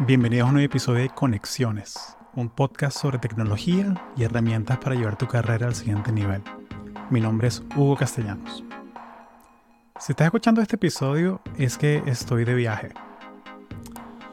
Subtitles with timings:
[0.00, 5.18] Bienvenidos a un nuevo episodio de Conexiones, un podcast sobre tecnología y herramientas para llevar
[5.18, 6.42] tu carrera al siguiente nivel.
[7.10, 8.64] Mi nombre es Hugo Castellanos.
[10.00, 12.94] Si estás escuchando este episodio es que estoy de viaje.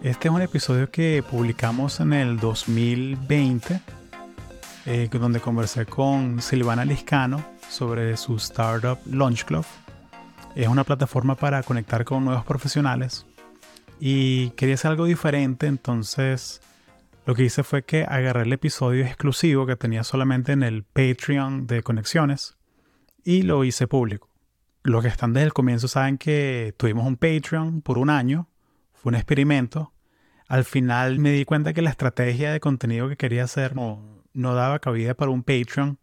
[0.02, 3.82] Este es un episodio que publicamos en el 2020,
[4.86, 9.66] eh, donde conversé con Silvana Liscano sobre su startup Launch Club.
[10.56, 13.26] Es una plataforma para conectar con nuevos profesionales
[14.00, 16.62] y quería hacer algo diferente, entonces
[17.26, 21.68] lo que hice fue que agarré el episodio exclusivo que tenía solamente en el Patreon
[21.68, 22.58] de Conexiones
[23.24, 24.30] y lo hice público.
[24.84, 28.50] Los que están desde el comienzo saben que tuvimos un Patreon por un año,
[28.94, 29.94] fue un experimento.
[30.48, 34.56] Al final me di cuenta que la estrategia de contenido que quería hacer no, no
[34.56, 36.00] daba cabida para un Patreon,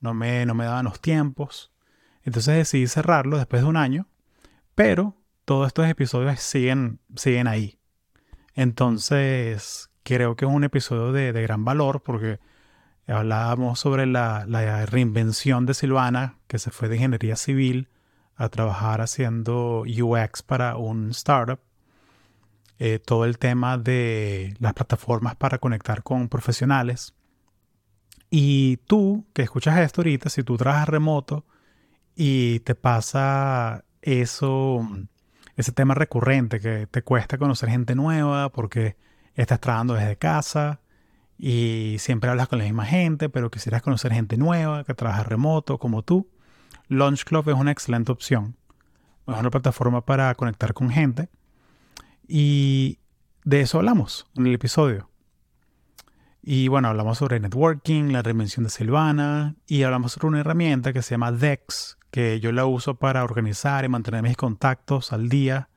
[0.00, 1.72] no me, no me daban los tiempos.
[2.22, 4.08] Entonces decidí cerrarlo después de un año,
[4.74, 7.78] pero todos estos episodios siguen, siguen ahí.
[8.54, 12.40] Entonces, creo que es un episodio de, gran valor porque
[13.06, 14.44] hablábamos sobre la,
[14.86, 17.88] reinvención de Silvana, que se fue de ingeniería civil
[18.34, 21.60] a trabajar haciendo UX para un startup.
[22.78, 27.14] Eh, todo el tema de las plataformas para conectar con profesionales.
[28.30, 31.46] Y tú, que escuchas esto ahorita, si tú trabajas remoto
[32.16, 34.86] y te pasa eso
[35.56, 38.96] ese tema recurrente que te cuesta conocer gente nueva porque
[39.34, 40.80] estás trabajando desde casa
[41.38, 45.78] y siempre hablas con la misma gente, pero quisieras conocer gente nueva que trabaja remoto
[45.78, 46.28] como tú.
[46.88, 48.56] Launch Club es una excelente opción.
[49.26, 51.28] Es una plataforma para conectar con gente.
[52.28, 52.98] Y
[53.44, 55.10] de eso hablamos en el episodio.
[56.42, 61.02] Y bueno, hablamos sobre networking, la reinvención de Silvana y hablamos sobre una herramienta que
[61.02, 65.68] se llama Dex, que yo la uso para organizar y mantener mis contactos al día.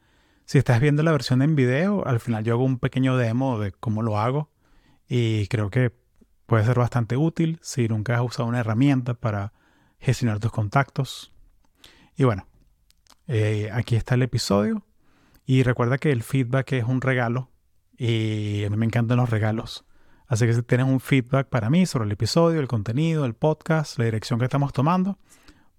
[0.46, 3.74] Si estás viendo la versión en video, al final yo hago un pequeño demo de
[3.74, 4.50] cómo lo hago
[5.10, 5.92] y creo que
[6.46, 9.52] puede ser bastante útil si nunca has usado una herramienta para
[9.98, 11.34] gestionar tus contactos.
[12.16, 12.48] Y bueno,
[13.28, 14.86] eh, aquí está el episodio
[15.46, 17.52] y recuerda que el feedback es un regalo
[17.98, 19.84] y a mí me encantan los regalos.
[20.26, 24.00] Así que si tienes un feedback para mí sobre el episodio, el contenido, el podcast,
[24.00, 25.20] la dirección que estamos tomando,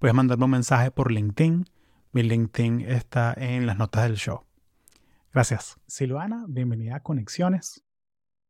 [0.00, 1.66] puedes mandarme un mensaje por LinkedIn.
[2.12, 4.47] Mi LinkedIn está en las notas del show.
[5.33, 5.78] Gracias.
[5.87, 7.84] Silvana, bienvenida a Conexiones.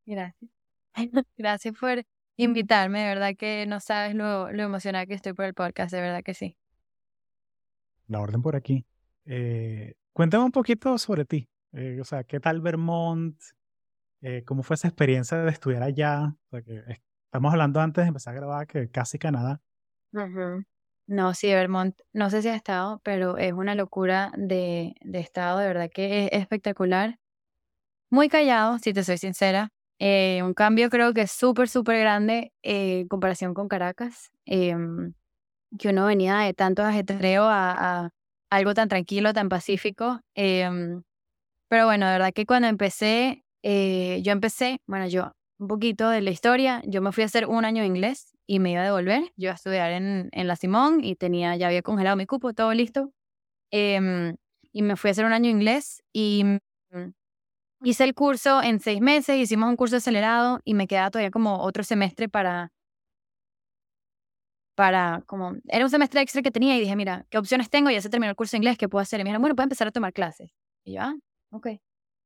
[0.07, 0.51] Gracias.
[1.37, 2.05] Gracias por
[2.37, 3.01] invitarme.
[3.01, 5.93] De verdad que no sabes lo, lo emocionada que estoy por el podcast.
[5.93, 6.57] De verdad que sí.
[8.07, 8.87] La orden por aquí.
[9.27, 11.49] Eh, cuéntame un poquito sobre ti.
[11.73, 13.37] Eh, o sea, ¿qué tal Vermont?
[14.21, 16.33] Eh, ¿Cómo fue esa experiencia de estudiar allá?
[17.25, 19.61] estamos hablando antes de empezar a grabar que casi Canadá.
[21.11, 25.67] No, sí, Vermont, no sé si ha estado, pero es una locura de, estado, de
[25.67, 27.19] verdad que es espectacular.
[28.11, 29.71] Muy callado, si te soy sincera.
[29.99, 35.15] Eh, un cambio creo que es súper, súper grande eh, en comparación con Caracas, em,
[35.79, 38.11] que uno venía de tanto ajetreo a, a,
[38.51, 40.21] algo tan tranquilo, tan pacífico.
[40.37, 41.03] Em,
[41.69, 46.23] pero bueno, de verdad que cuando empecé, eh, yo empecé, bueno, yo un poquito de
[46.23, 48.85] la historia, yo me fui a hacer un año de inglés y me iba a
[48.85, 49.23] devolver.
[49.37, 52.53] Yo iba a estudiar en, en la Simón y tenía, ya había congelado mi cupo,
[52.53, 53.13] todo listo.
[53.71, 54.37] Em,
[54.73, 57.13] y me fui a hacer un año inglés y mm,
[57.85, 61.61] hice el curso en seis meses, hicimos un curso acelerado y me quedaba todavía como
[61.61, 62.73] otro semestre para,
[64.75, 67.89] para, como, era un semestre extra que tenía y dije, mira, ¿qué opciones tengo?
[67.91, 69.21] Ya se terminó el curso de inglés, ¿qué puedo hacer?
[69.21, 70.51] Y me dijeron, bueno, puedo empezar a tomar clases.
[70.85, 71.15] Y yo, ah,
[71.53, 71.69] ok.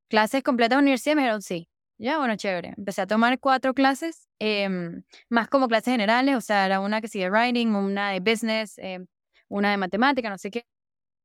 [0.09, 1.15] ¿Clases completas de universidad?
[1.15, 1.69] Me dijeron, sí.
[1.97, 2.73] Ya, bueno, chévere.
[2.77, 7.07] Empecé a tomar cuatro clases, em, más como clases generales, o sea, era una que
[7.07, 9.07] sigue writing, una de business, em,
[9.47, 10.65] una de matemática, no sé qué.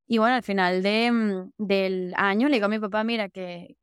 [0.09, 3.77] Y bueno, al final de, mm, del año le digo a mi papá, mira, que,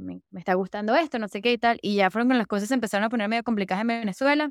[0.00, 1.78] me, está gustando esto, no sé qué y tal.
[1.82, 4.50] Y ya fueron con las cosas empezaron a poner medio complicadas en Venezuela.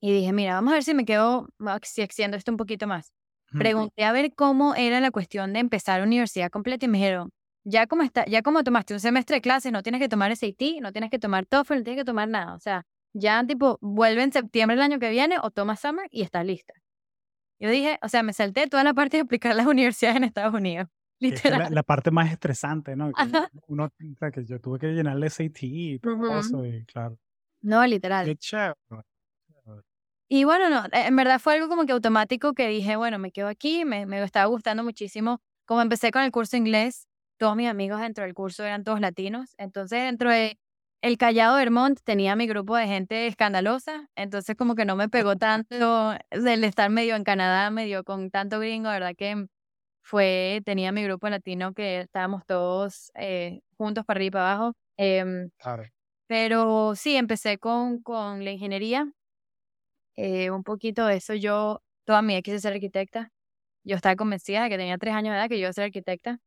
[0.00, 1.48] Y dije, mira, vamos a ver si me quedo,
[1.82, 3.12] si extiendo esto un poquito más.
[3.58, 7.30] Pregunté a ver cómo era la cuestión de empezar universidad completa y me dijeron,
[7.68, 10.80] ya como está, ya como tomaste un semestre de clases, no tienes que tomar SAT,
[10.80, 12.54] no tienes que tomar TOEFL, no tienes que tomar nada.
[12.54, 16.22] O sea, ya tipo, vuelve en septiembre del año que viene o toma summer y
[16.22, 16.72] estás lista.
[17.60, 20.54] Yo dije, o sea, me salté toda la parte de aplicar las universidades en Estados
[20.54, 20.88] Unidos.
[21.20, 21.74] Literal.
[21.74, 23.10] La, parte más estresante, ¿no?
[23.66, 23.90] uno,
[24.32, 27.18] que yo tuve que llenar el SAT y todo eso, y claro.
[27.60, 28.38] No, literal.
[30.28, 33.48] Y bueno, no, en verdad fue algo como que automático que dije, bueno, me quedo
[33.48, 35.40] aquí, me, me estaba gustando muchísimo.
[35.64, 37.07] Como empecé con el curso inglés,
[37.38, 39.54] todos mis amigos dentro del curso eran todos latinos.
[39.58, 40.58] Entonces, dentro de
[41.02, 44.08] el Callado Vermont tenía mi grupo de gente escandalosa.
[44.16, 48.58] Entonces, como que no me pegó tanto el estar medio en Canadá, medio con tanto
[48.60, 49.14] gringo, ¿verdad?
[49.16, 49.46] Que
[50.02, 54.72] fue, tenía mi grupo latino que estábamos todos eh, juntos para arriba y para abajo.
[54.96, 55.50] Em,
[56.26, 59.10] Pero sí, empecé con, con la ingeniería.
[60.16, 61.34] Eh, un poquito de eso.
[61.34, 63.30] Yo toda mi vida quise ser arquitecta.
[63.84, 65.84] Yo estaba convencida de que tenía tres años de edad que yo iba a ser
[65.84, 66.40] arquitecta.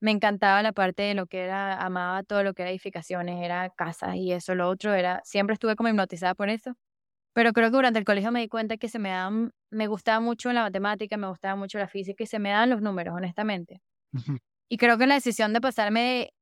[0.00, 3.70] Me encantaba la parte de lo que era, amaba todo lo que era edificaciones, era
[3.70, 6.74] casas y eso, lo otro era, siempre estuve como hipnotizada por eso.
[7.34, 10.20] Pero creo que durante el colegio me di cuenta que se me dan, me gustaba
[10.20, 13.80] mucho la matemática, me gustaba mucho la física y se me dan los números, honestamente.
[14.68, 16.32] Y creo que la decisión de pasarme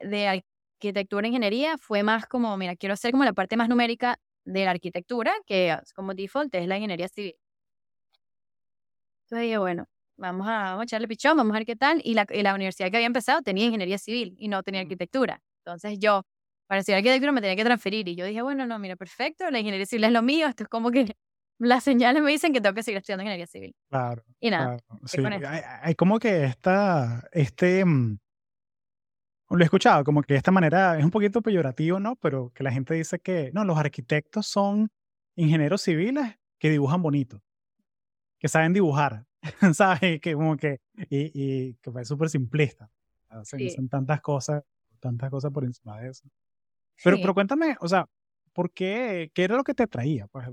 [0.00, 0.44] de, de
[0.80, 4.64] arquitectura a ingeniería fue más como, mira, quiero hacer como la parte más numérica de
[4.64, 7.36] la arquitectura, que como default es la ingeniería civil.
[9.24, 12.00] Entonces dije, bueno, vamos a, vamos a echarle pichón, vamos a ver qué tal.
[12.04, 15.40] Y la, y la universidad que había empezado tenía ingeniería civil y no tenía arquitectura.
[15.64, 16.22] Entonces yo,
[16.66, 18.08] para estudiar arquitectura me tenía que transferir.
[18.08, 20.46] Y yo dije, bueno, no, mira, perfecto, la ingeniería civil es lo mío.
[20.46, 21.16] Esto es como que
[21.58, 23.74] las señales me dicen que tengo que seguir estudiando ingeniería civil.
[23.90, 24.22] Claro.
[24.40, 24.78] Y nada.
[25.06, 28.18] Sí, hay, hay, como que esta, este, mm,
[29.50, 32.16] lo he escuchado, como que de esta manera es un poquito peyorativo, ¿no?
[32.16, 34.90] Pero que la gente dice que, no, los arquitectos son
[35.36, 37.42] ingenieros civiles que dibujan bonito,
[38.38, 39.26] que saben dibujar,
[39.74, 40.20] ¿sabes?
[40.20, 40.80] Que como que,
[41.10, 42.90] y, y que es súper simplista.
[43.42, 44.62] Se dicen tantas cosas,
[45.00, 46.28] tantas cosas por encima de eso.
[47.02, 48.06] Pero, pero cuéntame, o sea,
[48.52, 49.30] ¿por qué?
[49.34, 50.48] ¿Qué era lo que te traía, pues,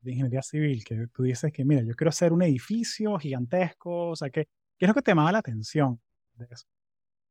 [0.00, 0.84] de ingeniería civil?
[0.84, 4.46] Que tú dices que, mira, yo quiero hacer un edificio gigantesco, o sea, ¿qué,
[4.78, 5.98] qué es lo que te llamaba la atención
[6.34, 6.66] de eso?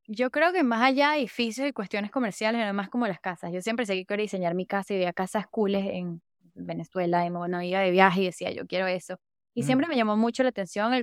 [0.07, 3.51] Yo creo que más allá de edificios y cuestiones comerciales, además como las casas.
[3.54, 6.21] Yo siempre seguí quería diseñar mi casa y veía casas cooles en
[6.56, 9.19] Venezuela y bueno, iba de viaje y decía, yo quiero eso.
[9.57, 10.94] Y siempre me llamó mucho la atención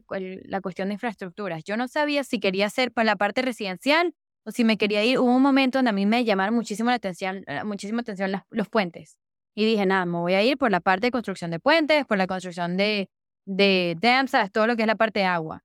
[0.45, 1.65] la cuestión de infraestructuras.
[1.65, 4.15] Yo no sabía si quería hacer para la parte residencial
[4.45, 5.19] o si me quería ir.
[5.19, 8.69] Hubo un momento donde a mí me llamaron muchísimo la atención, eh, muchísima atención los
[8.69, 9.19] puentes.
[9.57, 12.17] Y dije, nada, me voy a ir por la parte de construcción de puentes, por
[12.17, 13.11] la construcción de,
[13.45, 15.65] de dams, todo lo que es la parte de agua.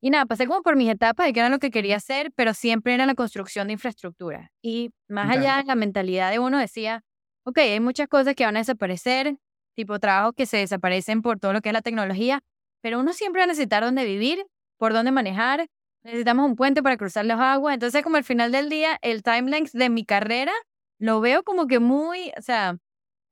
[0.00, 2.54] Y nada, pasé como por mis etapas de qué era lo que quería hacer, pero
[2.54, 4.52] siempre era la construcción de infraestructura.
[4.62, 7.02] Y más allá la mentalidad de uno decía,
[7.42, 9.38] ok, hay muchas cosas que van a desaparecer,
[9.78, 12.40] tipo trabajos que se desaparecen por todo lo que es la tecnología,
[12.82, 14.44] pero uno siempre va a necesitar dónde vivir,
[14.76, 15.68] por dónde manejar,
[16.02, 17.74] necesitamos un puente para cruzar las aguas.
[17.74, 20.52] Entonces, como al final del día, el timeline de mi carrera
[20.98, 22.76] lo veo como que muy, o sea,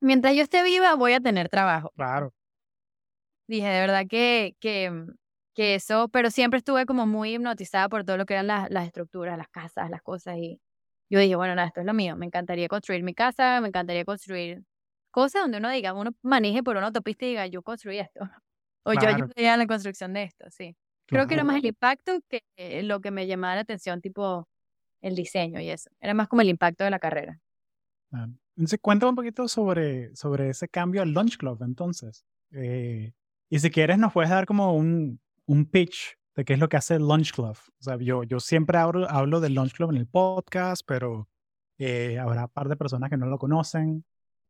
[0.01, 1.91] mientras yo esté viva voy a tener trabajo.
[1.97, 2.33] Claro.
[3.49, 4.93] Dije, de verdad que, que
[5.57, 8.87] que eso, pero siempre estuve como muy hipnotizada por todo lo que eran las, las
[8.87, 10.61] estructuras, las casas, las cosas y
[11.09, 14.05] yo dije, bueno, nada, esto es lo mío, me encantaría construir mi casa, me encantaría
[14.05, 14.63] construir
[15.17, 18.21] cosas donde uno diga, uno maneje por una autopista y diga, yo construí esto,
[18.85, 20.77] o yo ayudé a la construcción de esto, sí.
[21.07, 22.43] Creo que era más el impacto que
[22.83, 24.47] lo que me llamaba la atención, tipo
[25.01, 25.89] el diseño y eso.
[26.01, 27.41] Era más como el impacto de la carrera.
[28.57, 32.27] Entonces, cuéntame un poquito sobre, sobre ese cambio al Lunch Club, entonces.
[32.51, 33.13] Eh,
[33.49, 36.77] y si quieres, nos puedes dar como un, un pitch de qué es lo que
[36.77, 37.57] hace el Lunch Club.
[37.57, 41.29] O sea, yo, yo siempre hablo, hablo del Lunch Club en el podcast, pero
[41.79, 44.05] eh, habrá un par de personas que no lo conocen.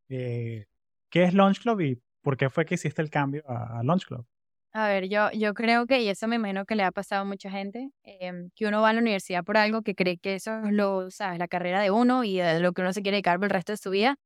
[0.08, 0.66] Eh,
[1.10, 4.26] ¿Qué es Lunch Club y por qué fue que hiciste el cambio a, Lunch Club?
[4.72, 7.24] A ver, yo, yo creo que, y eso me imagino que le ha pasado a
[7.24, 10.58] mucha gente, em, que uno va a la universidad por algo que cree que eso
[10.66, 13.38] es lo, sabes, la carrera de uno y de lo que uno se quiere dedicar
[13.38, 14.16] por el resto de su vida.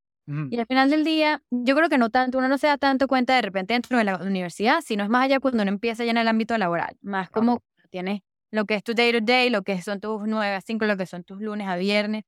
[0.49, 3.09] Y al final del día, yo creo que no tanto, uno no se da tanto
[3.09, 6.12] cuenta de repente dentro de la universidad, sino es más allá cuando uno empieza ya
[6.12, 9.62] en el ámbito laboral, más como tienes lo que es tu day to day, lo
[9.62, 12.25] que son tus 9 a 5, lo que son tus lunes a viernes.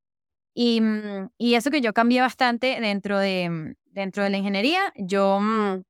[0.54, 4.92] Y, mm, y eso que yo cambié bastante dentro de, mm, dentro de la ingeniería,
[4.96, 5.82] yo mm,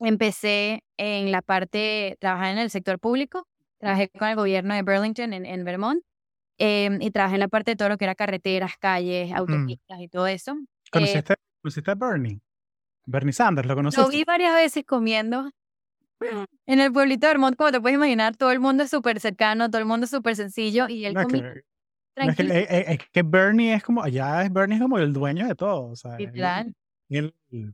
[0.00, 3.46] empecé en la parte, trabajar en el sector público,
[3.78, 6.02] trabajé con el gobierno de Burlington en, en Vermont,
[6.58, 10.08] em, y trabajé en la parte de todo lo que era carreteras, calles, autopistas y
[10.08, 10.56] todo eso.
[10.90, 12.40] ¿Conociste, ¿Conociste a Bernie?
[13.06, 14.02] Bernie Sanders, ¿lo conociste?
[14.02, 15.50] Lo vi varias veces comiendo
[16.66, 19.70] en el pueblito de Vermont, como te puedes imaginar, todo el mundo es súper cercano,
[19.70, 21.54] todo el mundo es súper sencillo y él comía
[22.16, 25.12] es, que, eh, eh, es, que, Bernie es como, allá es Bernie es como el
[25.12, 25.90] dueño de todo.
[25.90, 26.16] O sea,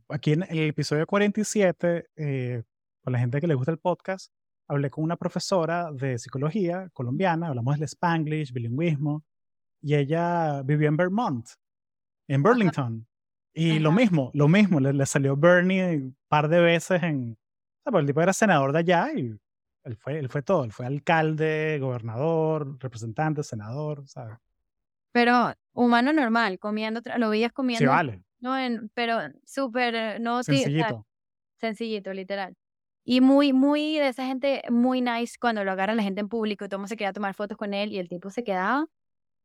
[0.08, 2.62] aquí en el episodio 47, eh,
[3.02, 4.32] con la gente que le gusta el podcast,
[4.68, 9.24] hablé con una profesora de psicología colombiana, hablamos del Spanglish, bilingüismo,
[9.80, 11.46] y ella vivió en Vermont,
[12.28, 13.06] en Burlington.
[13.54, 17.38] Y lo mismo, lo mismo, le, salió Bernie un par de veces en...
[17.84, 19.34] O sea, el tipo era senador de allá y
[19.86, 24.36] él fue, él fue todo, él fue alcalde, gobernador, representante, senador, ¿sabes?
[25.12, 27.78] Pero humano normal, comiendo, lo veías comiendo.
[27.78, 28.22] Sí, vale.
[28.40, 31.06] No, en, pero súper, eh, no, sencillito.
[31.56, 32.54] sencillito, literal.
[33.04, 36.64] Y muy, muy de esa gente, muy nice cuando lo agarra la gente en público
[36.64, 38.86] y todo se queda a tomar fotos con él y el tipo se quedaba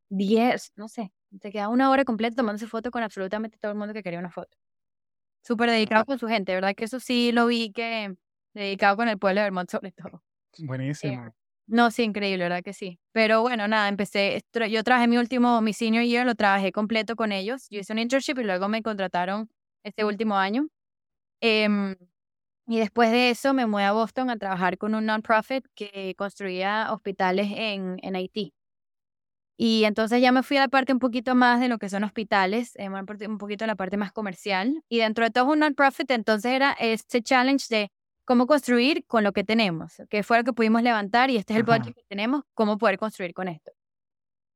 [0.10, 3.93] 10, no sé, se queda una hora completa tomándose foto con absolutamente todo el mundo
[3.93, 4.57] que quería una foto.
[5.43, 6.74] Súper dedicado con su gente, ¿verdad?
[6.75, 8.15] Que eso sí lo vi que
[8.53, 10.24] dedicado con el pueblo de Vermont sobre todo.
[10.58, 11.34] Buenísimo.
[11.67, 13.00] No, sí, increíble, ¿verdad que sí?
[13.13, 17.31] Pero bueno, nada, empecé, yo trabajé mi último, mi senior year, lo trabajé completo con
[17.31, 17.67] ellos.
[17.70, 19.50] Yo hice un internship y luego me contrataron
[19.84, 20.67] este último año.
[21.41, 21.96] Em,
[22.67, 26.89] y después de eso me mudé a Boston a trabajar con un non-profit que construía
[26.93, 28.53] hospitales en, en Haití.
[29.58, 32.03] Y entonces ya me fui a la parte un poquito más de lo que son
[32.03, 34.84] hospitales, eh, un poquito a la parte más comercial.
[34.89, 37.91] Y dentro de todo un non-profit, entonces era este challenge de
[38.25, 41.57] cómo construir con lo que tenemos, que fue lo que pudimos levantar y este es
[41.57, 43.71] el budget que tenemos, cómo poder construir con esto.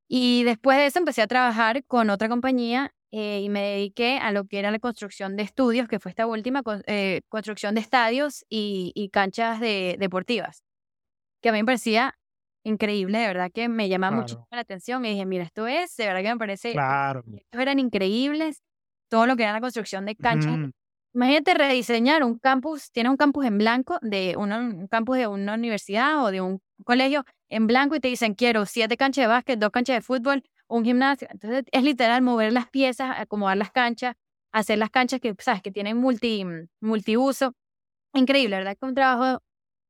[0.07, 4.31] Y después de eso empecé a trabajar con otra compañía eh, y me dediqué a
[4.31, 8.45] lo que era la construcción de estudios, que fue esta última, eh, construcción de estadios
[8.49, 10.63] y, canchas de, deportivas,
[11.41, 12.15] que a mí me parecía
[12.63, 16.07] increíble, de verdad que me llamaba mucho la atención y dije, mira, esto es, de
[16.07, 17.23] verdad que me parece, claro.
[17.35, 18.63] estos eran increíbles,
[19.09, 20.71] todo lo que era la construcción de canchas.
[21.15, 26.21] Imagínate rediseñar un campus, tienes un campus en blanco de un campus de una universidad
[26.21, 29.71] o de un colegio en blanco y te dicen quiero siete canchas de básquet, dos
[29.71, 31.29] canchas de fútbol, un gimnasio.
[31.31, 34.17] Entonces es literal mover las piezas, acomodar las canchas,
[34.51, 36.45] hacer las canchas que, sabes, que tienen multi,
[36.81, 37.55] multiuso.
[38.13, 38.75] Increíble, ¿verdad?
[38.77, 39.41] Que un trabajo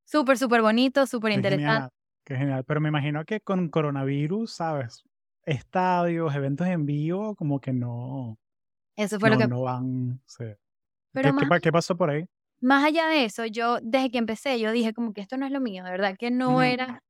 [0.04, 1.90] súper, súper bonito, súper interesante.
[2.24, 5.04] Qué genial, pero me imagino que con coronavirus, ¿sabes?
[5.44, 8.38] Estadios, eventos en vivo, como que no.
[8.96, 9.48] Eso fue lo que.
[9.48, 10.22] No van.
[11.16, 12.26] Pero ¿Qué, pasó por ahí?
[12.62, 15.52] Más allá de eso, yo desde que empecé, yo dije como que esto no es
[15.52, 17.02] lo mío, de verdad que no era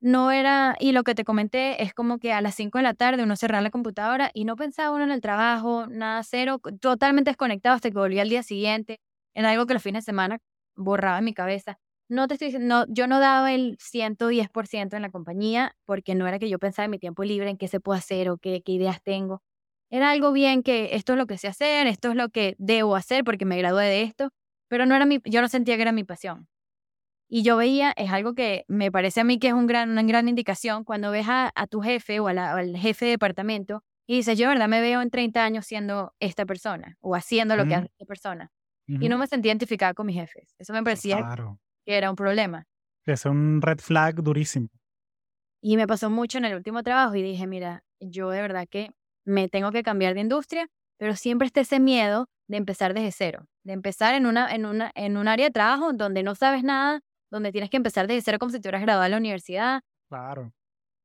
[0.00, 2.94] no era, y lo que te comenté es como que a las 5 de la
[2.94, 7.30] tarde uno cerraba la computadora y no pensaba uno en el trabajo, nada, cero, totalmente
[7.30, 9.00] desconectado hasta que volvía al día siguiente,
[9.34, 10.38] en algo que los fines de semana
[10.76, 11.78] borraba en mi cabeza.
[12.08, 16.38] No te estoy diciendo, yo no daba el 110% en la compañía porque no era
[16.38, 18.72] que yo pensaba en mi tiempo libre, en qué se puede hacer o qué, qué
[18.72, 19.42] ideas tengo.
[19.90, 22.96] Era algo bien que esto es lo que sé hacer, esto es lo que debo
[22.96, 24.30] hacer porque me gradué de esto,
[24.68, 26.46] pero no era mi, yo no sentía que era mi pasión.
[27.30, 30.02] Y yo veía, es algo que me parece a mí que es un gran, una
[30.02, 34.48] gran indicación, cuando ves a, tu jefe o, al jefe de departamento y dices, yo
[34.48, 38.06] verdad me veo en 30 años siendo esta persona o haciendo lo que hace esta
[38.06, 38.50] persona.
[38.86, 40.54] Y no me sentía identificada con mis jefes.
[40.58, 41.18] Eso me parecía
[41.84, 42.66] que era un problema.
[43.04, 44.68] Es un red flag durísimo.
[45.60, 48.90] Y me pasó mucho en el último trabajo y dije, mira, yo de verdad que
[49.28, 53.46] me tengo que cambiar de industria, pero siempre está ese miedo de empezar desde cero,
[53.62, 57.00] de empezar en, una, en, una, en un área de trabajo donde no sabes nada,
[57.30, 59.82] donde tienes que empezar desde cero como si te hubieras graduado en la universidad.
[60.08, 60.52] Claro.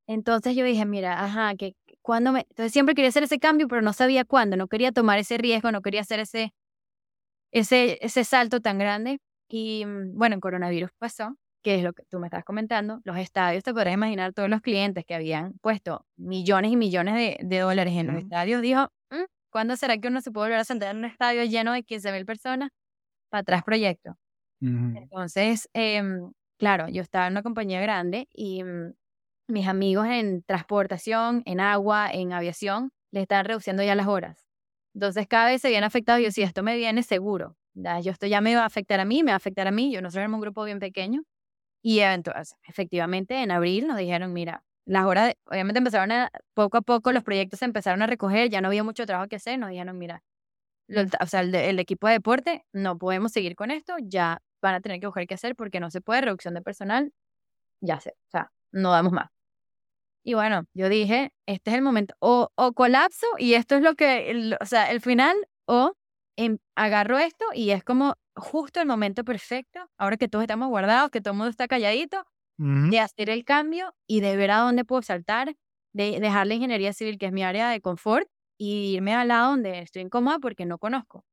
[0.06, 2.40] Entonces yo dije, mira, ajá, que cuando me...
[2.40, 5.70] Entonces siempre quería hacer ese cambio, pero no sabía cuándo, no quería tomar ese riesgo,
[5.70, 6.52] no quería hacer ese,
[7.52, 9.18] ese, ese salto tan grande.
[9.48, 13.18] Y mm, bueno, en coronavirus pasó, que es lo que tú me estás comentando, los
[13.18, 17.60] estadios, te podrás imaginar todos los clientes que habían puesto millones y millones de, de
[17.60, 20.90] dólares en los estadios, dijo, mm, ¿cuándo será que uno se puede volver a sentar
[20.92, 22.70] en un estadio lleno de 15 mil personas?
[23.30, 24.16] Para atrás proyecto.
[24.94, 28.94] Entonces, em, claro, yo estaba en una compañía grande y mm,
[29.48, 34.44] mis amigos en transportación, en agua, en aviación, le están reduciendo ya las horas.
[34.94, 36.18] Entonces, cada vez se viene afectado.
[36.20, 37.56] Yo, si esto me viene, seguro.
[37.74, 39.92] Yo esto ya me va a afectar a mí, me va a afectar a mí.
[39.92, 41.22] Yo nosotros éramos un grupo bien pequeño.
[41.86, 46.80] Y entonces, efectivamente, en abril nos dijeron, mira, las horas, obviamente empezaron a, poco a
[46.80, 49.68] poco los proyectos se empezaron a recoger, ya no había mucho trabajo que hacer, nos
[49.68, 50.22] dijeron, mira,
[51.20, 54.80] o sea, el, el, equipo de deporte, no podemos seguir con esto, ya van a
[54.80, 57.12] tener que buscar qué hacer porque no se puede, reducción de personal,
[57.80, 59.28] ya sé, o sea, no damos más.
[60.24, 63.94] Y bueno, yo dije, este es el momento, o, o colapso y esto es lo
[63.94, 65.36] que, o sea, el final,
[65.66, 65.92] o
[66.36, 71.10] em, agarro esto y es como justo el momento perfecto, ahora que todos estamos guardados,
[71.10, 72.24] que todo el mundo está calladito,
[72.56, 75.56] de hacer el cambio y de ver a dónde puedo saltar,
[75.92, 79.50] de dejar la ingeniería civil, que es mi área de confort, y irme al lado
[79.50, 81.24] donde estoy incómoda porque no conozco.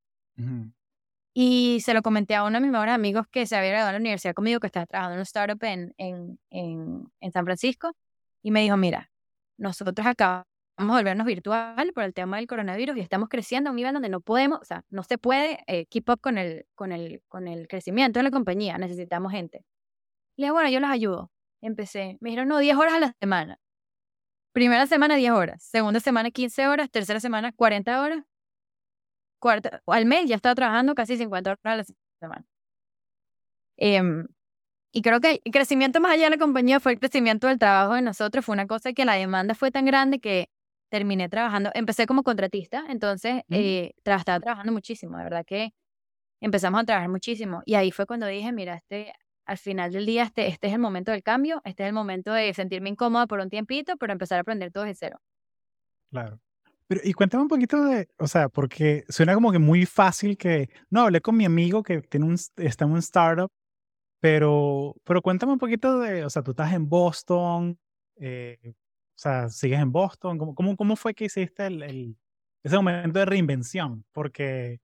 [1.34, 3.96] Y se lo comenté a uno de mis mejores amigos que se había graduado en
[3.96, 6.39] la universidad conmigo, que estaba trabajando en un startup en, en,
[7.20, 7.96] en, San Francisco,
[8.41, 9.12] y me dijo, mira,
[9.58, 10.48] nosotros acá
[10.81, 13.93] vamos a volvernos virtual por el tema del coronavirus y estamos creciendo a un nivel
[13.93, 17.21] donde no podemos, o sea, no se puede eh, keep up con el, con, el,
[17.27, 19.65] con el crecimiento de la compañía, necesitamos gente.
[20.38, 21.31] Le dije, bueno, yo los ayudo.
[21.61, 23.59] Empecé, me dijeron, no, 10 horas a la semana.
[24.53, 25.63] Primera semana, 10 horas.
[25.63, 26.89] Segunda semana, 15 horas.
[26.91, 28.25] Tercera semana, 40 horas
[29.41, 31.83] cuarta, al mes ya estaba trabajando casi 50 horas a la
[32.19, 32.45] semana.
[33.77, 34.27] Em,
[34.93, 37.95] y creo que el crecimiento más allá de la compañía fue el crecimiento del trabajo
[37.95, 38.45] de nosotros.
[38.45, 40.50] Fue una cosa que la demanda fue tan grande que
[40.91, 41.71] terminé trabajando.
[41.74, 45.17] Empecé como contratista, entonces eh, estaba trabajando muchísimo.
[45.17, 45.74] De verdad que
[46.41, 47.63] empezamos a trabajar muchísimo.
[47.65, 49.13] Y ahí fue cuando dije, mira, este,
[49.45, 52.33] al final del día, este, este es el momento del cambio, este es el momento
[52.33, 55.17] de sentirme incómoda por un tiempito, pero empezar a aprender todo de cero.
[56.12, 56.39] Claro.
[56.88, 60.69] Pero, y cuéntame un poquito de, o sea, porque suena como que muy fácil que,
[60.89, 63.50] no, hablé con mi amigo que tiene un, está en un startup
[64.19, 67.79] Pero, pero cuéntame un poquito de, o sea, tú estás en Boston,
[68.17, 68.74] eh,
[69.22, 72.18] sea, sigues en Boston, ¿cómo, cómo, cómo fue que hiciste el, el,
[72.63, 74.06] ese momento de reinvención?
[74.12, 74.82] Porque,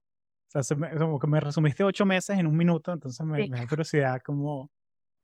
[0.56, 3.50] o sea, me, como que me resumiste ocho meses en un minuto, entonces me, Sí.
[3.50, 4.72] me da curiosidad como,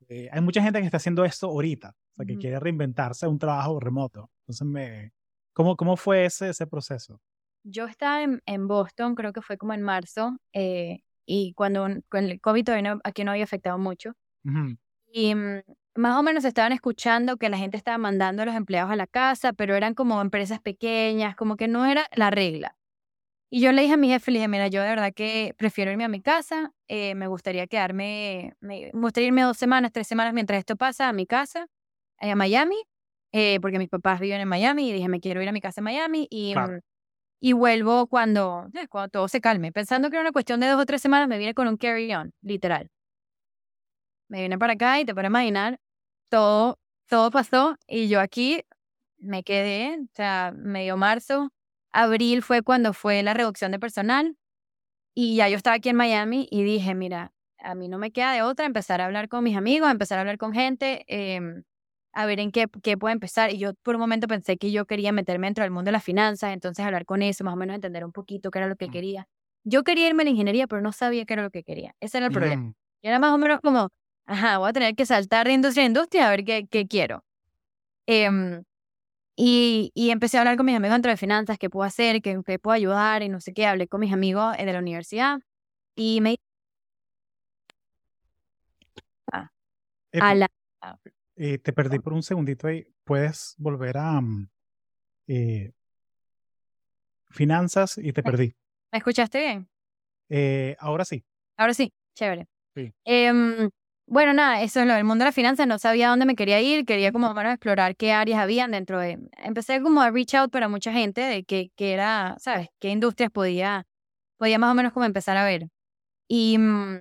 [0.08, 3.38] eh, hay mucha gente que está haciendo esto ahorita, o sea, que quiere reinventarse un
[3.38, 4.30] trabajo remoto.
[4.42, 5.12] Entonces, me,
[5.54, 7.20] ¿cómo, cómo fue ese, ese proceso?
[7.64, 12.24] Yo estaba en, en Boston, creo que fue como en marzo, eh, y cuando con
[12.24, 14.12] el COVID todavía no- aquí no había afectado mucho.
[14.44, 14.76] Ujú,
[15.12, 15.62] Y mm,
[15.96, 19.06] más o menos estaban escuchando que la gente estaba mandando a los empleados a la
[19.06, 22.76] casa, pero eran como empresas pequeñas, como que no era la regla.
[23.50, 25.92] Y yo le dije a mi jefe, le dije, mira, yo de verdad que prefiero
[25.92, 30.08] irme a mi casa, eh, me gustaría quedarme, me, me gustaría irme dos semanas, tres
[30.08, 31.66] semanas mientras esto pasa a mi casa,
[32.20, 32.76] eh, a Miami,
[33.32, 35.80] eh, porque mis papás viven en Miami, y dije, me quiero ir a mi casa
[35.80, 36.78] en Miami y, Claro.
[36.78, 36.80] mm,
[37.40, 39.70] y vuelvo cuando, cuando todo se calme.
[39.72, 42.32] Pensando que era una cuestión de dos o tres semanas, me vine con un carry-on,
[42.42, 42.90] literal.
[44.28, 45.78] Me vine para acá y te puedes imaginar,
[46.28, 46.78] todo,
[47.08, 48.62] todo pasó y yo aquí
[49.18, 51.50] me quedé, o sea, medio marzo,
[51.92, 54.36] abril fue cuando fue la reducción de personal
[55.14, 58.32] y ya yo estaba aquí en Miami y dije, mira, a mí no me queda
[58.32, 61.64] de otra empezar a hablar con mis amigos, empezar a hablar con gente, em,
[62.12, 63.52] a ver en qué, qué puedo empezar.
[63.52, 66.04] Y yo por un momento pensé que yo quería meterme dentro del mundo de las
[66.04, 68.88] finanzas, entonces hablar con eso, más o menos entender un poquito qué era lo que
[68.88, 68.90] Mm.
[68.90, 69.26] quería.
[69.64, 71.94] Yo quería irme a la ingeniería, pero no sabía qué era lo que quería.
[72.00, 72.56] Ese era el problema.
[72.56, 73.90] ujú, Y era más o menos como,
[74.26, 77.24] ajá, voy a tener que saltar de industria a industria a ver qué, qué quiero.
[78.06, 78.64] Em,
[79.36, 82.40] y, y empecé a hablar con mis amigos dentro de finanzas, qué puedo hacer, qué,
[82.46, 83.66] qué puedo ayudar y no sé qué.
[83.66, 85.40] Hablé con mis amigos eh, de la universidad
[85.96, 86.36] y me
[89.32, 89.50] a
[90.12, 90.48] Epa, la...
[91.36, 92.86] eh, te perdí por un segundito ahí.
[93.02, 94.48] ¿Puedes volver a mm,
[95.26, 95.72] eh,
[97.30, 98.54] finanzas y te perdí?
[98.92, 99.68] ¿Me escuchaste bien?
[100.28, 101.24] Eh, ahora sí.
[101.56, 102.46] Ahora sí, chévere.
[102.76, 102.92] Sí.
[103.04, 103.68] Em,
[104.06, 105.66] bueno, nada, eso es lo del mundo de las finanzas.
[105.66, 108.70] No sabía dónde me quería ir, quería como más o menos explorar qué áreas habían
[108.70, 109.18] dentro de...
[109.38, 112.68] Empecé como a reach out para mucha gente de que, que era, ¿sabes?
[112.80, 113.86] ¿Qué industrias podía,
[114.36, 115.68] podía más o menos como empezar a ver?
[116.28, 117.00] Y, mm,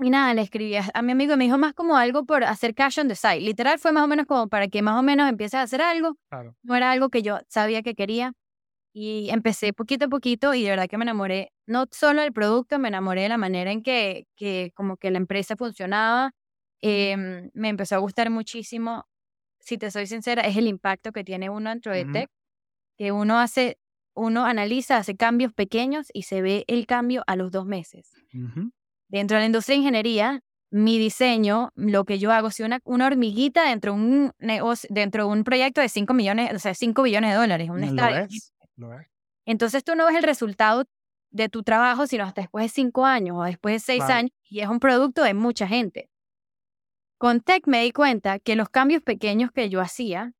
[0.00, 2.42] y nada, le escribí a, a mi amigo y me dijo más como algo por
[2.44, 3.40] hacer cash on the side.
[3.40, 6.16] Literal fue más o menos como para que más o menos empieces a hacer algo.
[6.30, 6.56] Claro.
[6.62, 8.32] No era algo que yo sabía que quería.
[8.96, 12.78] Y empecé poquito a poquito y de verdad que me enamoré, no solo del producto,
[12.78, 16.30] me enamoré de la manera en que, que como que la empresa funcionaba.
[16.80, 19.04] Em, me empezó a gustar muchísimo,
[19.60, 22.12] si te soy sincera, es el impacto que tiene uno dentro de Ujú.
[22.12, 22.30] tech,
[22.98, 23.78] que uno hace,
[24.14, 28.18] uno analiza, hace cambios pequeños y se ve el cambio a los dos meses.
[28.34, 28.70] Ujú,
[29.08, 33.06] Dentro de la industria de ingeniería, mi diseño, lo que yo hago, si una, una
[33.06, 37.02] hormiguita dentro de un negocio, dentro de un proyecto de 5 millones, o sea, 5
[37.02, 38.16] billones de dólares, un Lo estadio.
[38.24, 38.53] es.
[39.46, 40.84] Entonces tú no ves el resultado
[41.30, 44.60] de tu trabajo, sino hasta después de cinco años o después de seis años, y
[44.60, 46.08] es un producto de mucha gente.
[47.18, 50.32] Con Tech me di cuenta que los cambios pequeños que yo hacía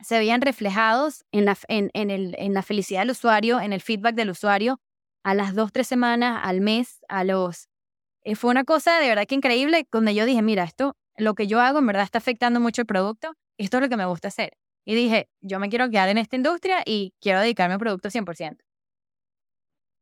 [0.00, 3.80] se veían reflejados en la, en, en el, en la felicidad del usuario, en el
[3.80, 4.80] feedback del usuario,
[5.24, 7.68] a las dos, tres semanas, al mes, a los...
[8.22, 11.46] eh, fue una cosa de verdad que increíble, donde yo dije, mira, esto, lo que
[11.46, 14.28] yo hago en verdad está afectando mucho el producto, esto es lo que me gusta
[14.28, 14.56] hacer.
[14.88, 18.56] Y dije, yo me quiero quedar en esta industria y quiero dedicarme al producto 100%.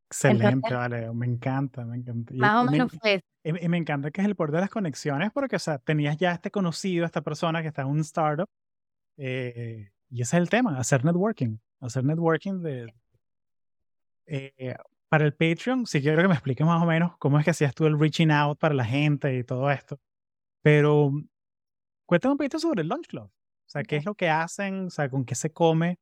[0.09, 1.13] Excelente, Entonces- vale.
[1.13, 2.33] Me encanta, me encanta.
[2.33, 3.25] Y- Más o me- menos fue eso.
[3.43, 6.31] Y, me encanta que es el poder de las conexiones, porque, o sea, tenías ya
[6.33, 8.49] este conocido, esta persona que está en un startup,
[9.17, 12.95] eh, y ese es el tema, hacer networking, hacer networking de...
[14.27, 14.77] eh,
[15.09, 17.75] para el Patreon, sí quiero que me expliques más o menos cómo es que hacías
[17.75, 19.99] tú el reaching out para la gente y todo esto,
[20.63, 21.11] pero
[22.07, 23.31] cuéntame un poquito sobre el Lunch Club,
[23.77, 25.99] sea, qué es lo que hacen, o sea, con qué se come.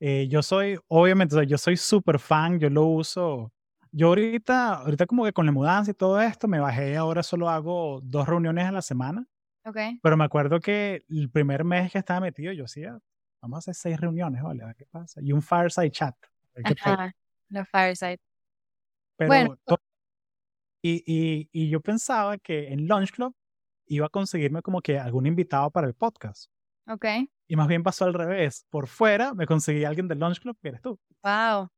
[0.00, 3.52] Eh, yo soy, obviamente, o sea, yo soy súper fan, yo lo uso
[3.92, 7.48] yo ahorita, ahorita como que con la mudanza y todo esto, me bajé, ahora solo
[7.48, 9.26] hago dos reuniones a la semana,
[9.64, 9.78] Ok.
[10.02, 12.98] pero me acuerdo que el primer mes que estaba metido, yo hacía,
[13.40, 16.14] vamos a hacer seis reuniones, vale, a ver qué pasa, y un fireside chat.
[16.62, 17.14] Ajá.
[17.48, 18.18] Los fireside.
[19.16, 19.56] Pero Bueno.
[19.64, 19.78] to-
[20.82, 23.34] y, y, y yo pensaba que en Lunch Club
[23.86, 26.50] iba a conseguirme como que algún invitado para el podcast.
[26.88, 27.04] Ok.
[27.48, 28.66] Y más bien pasó al revés.
[28.70, 30.98] Por fuera me conseguí a alguien del Lunch Club, que eres tú.
[31.22, 31.68] Wow.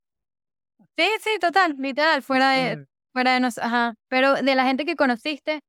[0.96, 3.94] Sí, sí, total, literal, fuera de, fuera de nos, ajá.
[4.08, 5.60] Pero de la gente que conociste,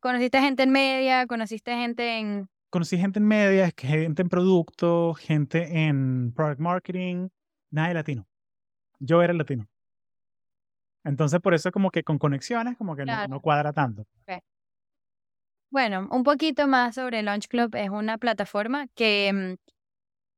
[0.00, 5.86] conociste gente en media, conociste gente en, conocí gente en media, gente en producto, gente
[5.86, 7.28] en product marketing,
[7.70, 8.26] nada de latino.
[8.98, 9.66] Yo era el latino.
[11.04, 13.28] Entonces, por eso como que con conexiones como que no, Claro.
[13.28, 14.04] no cuadra tanto.
[15.74, 17.74] Bueno, un poquito más sobre Launch Club.
[17.74, 19.54] Es una plataforma que mm,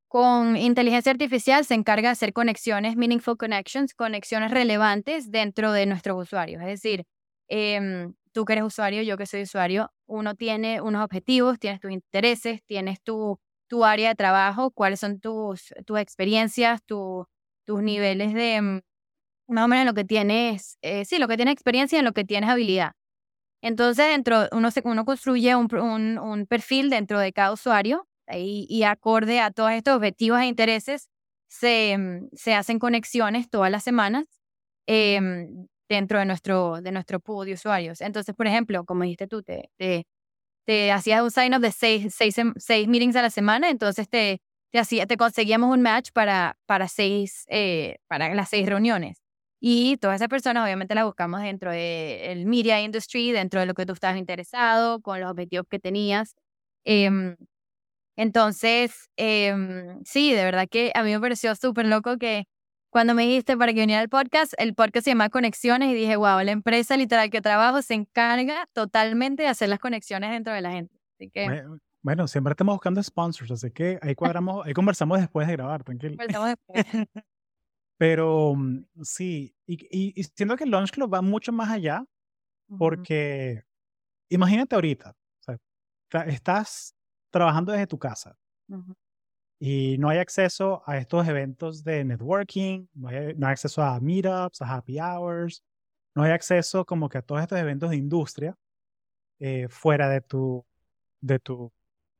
[0.07, 6.23] con inteligencia artificial se encarga de hacer conexiones, meaningful connections, conexiones relevantes dentro de nuestros
[6.23, 6.61] usuarios.
[6.63, 7.05] Es decir,
[7.49, 11.91] em, tú que eres usuario, yo que soy usuario, uno tiene unos objetivos, tienes tus
[11.91, 17.27] intereses, tienes tu, tu área de trabajo, cuáles son tus, tus experiencias, tus
[17.83, 18.81] niveles de, mm,
[19.49, 22.25] más o menos lo que tienes, eh, sí, lo que tienes experiencia en lo que
[22.25, 22.93] tienes habilidad.
[23.61, 25.67] Entonces, dentro, uno, se, uno construye un,
[26.19, 31.09] un, perfil dentro de cada usuario y, acorde a todos estos objetivos e intereses,
[31.47, 34.25] se, mm, se hacen conexiones todas las semanas
[34.87, 35.19] eh,
[35.89, 38.01] dentro de nuestro, de nuestro pool de usuarios.
[38.01, 40.05] Entonces, por ejemplo, como dijiste tú, te, te,
[40.65, 44.41] te hacías un sign-up de seis, seis, seis, meetings a la semana, entonces te,
[44.71, 49.26] te, hacía, te conseguíamos un match para, para, seis, eh, para las seis reuniones.
[49.59, 53.85] Y todas esas personas obviamente las buscamos dentro del media industry, dentro de lo que
[53.85, 56.35] tú estabas interesado, con los objetivos que tenías.
[56.85, 57.35] Eh,
[58.17, 59.55] entonces, eh,
[60.03, 62.45] sí, de verdad que a mí me pareció súper loco que
[62.89, 66.15] cuando me dijiste para que viniera al podcast, el podcast se llama Conexiones y dije,
[66.15, 70.61] wow, la empresa literal que trabajo se encarga totalmente de hacer las conexiones dentro de
[70.61, 70.95] la gente.
[71.13, 71.63] Así que...
[72.01, 76.15] Bueno, siempre estamos buscando sponsors, así que ahí cuadramos, ahí conversamos después de grabar, tranquilo.
[76.17, 76.85] Conversamos después.
[77.97, 82.05] Pero mm, sí, y, y, siento que el Launch Club va mucho más allá,
[82.77, 83.63] porque
[84.29, 86.93] imagínate ahorita, o sea, estás
[87.31, 88.37] trabajando desde tu casa
[89.59, 93.99] y no hay acceso a estos eventos de networking, no hay, no hay, acceso a
[93.99, 95.63] meetups, a happy hours,
[96.13, 98.55] no hay acceso como que a todos estos eventos de industria
[99.39, 100.65] eh, fuera de tu,
[101.21, 101.71] de tu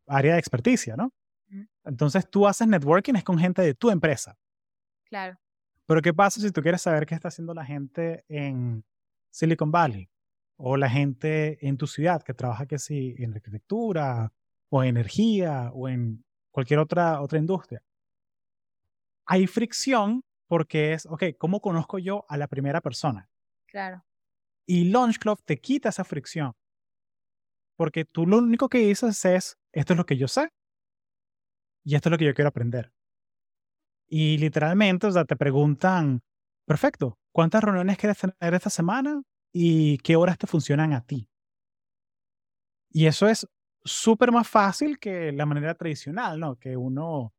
[0.08, 1.14] área de experticia, ¿no?
[1.84, 4.38] Entonces tú haces networking es con gente de tu empresa.
[5.06, 5.38] Claro.
[5.88, 8.86] Pero ¿qué pasa si tú quieres saber qué está haciendo la gente en
[9.32, 10.10] Silicon Valley
[10.58, 14.34] o la gente en tu ciudad que trabaja que sí en arquitectura
[14.70, 17.82] o en energía o en cualquier otra, otra industria?
[19.26, 23.30] Hay fricción porque es, ok, ¿cómo conozco yo a la primera persona?
[23.66, 24.04] Claro.
[24.66, 26.54] Y Launch Club te quita esa fricción.
[27.78, 30.50] Porque tú lo único que dices es, esto es lo que yo sé
[31.86, 32.92] y esto es lo que yo quiero aprender.
[34.10, 36.22] Y literalmente, o sea, te preguntan,
[36.66, 39.22] perfecto, ¿cuántas reuniones quieres tener esta semana
[39.54, 41.28] y qué horas te funcionan a ti?
[42.92, 43.48] Y eso es
[43.84, 46.56] súper más fácil que la manera tradicional, ¿no?
[46.58, 47.34] Que uno,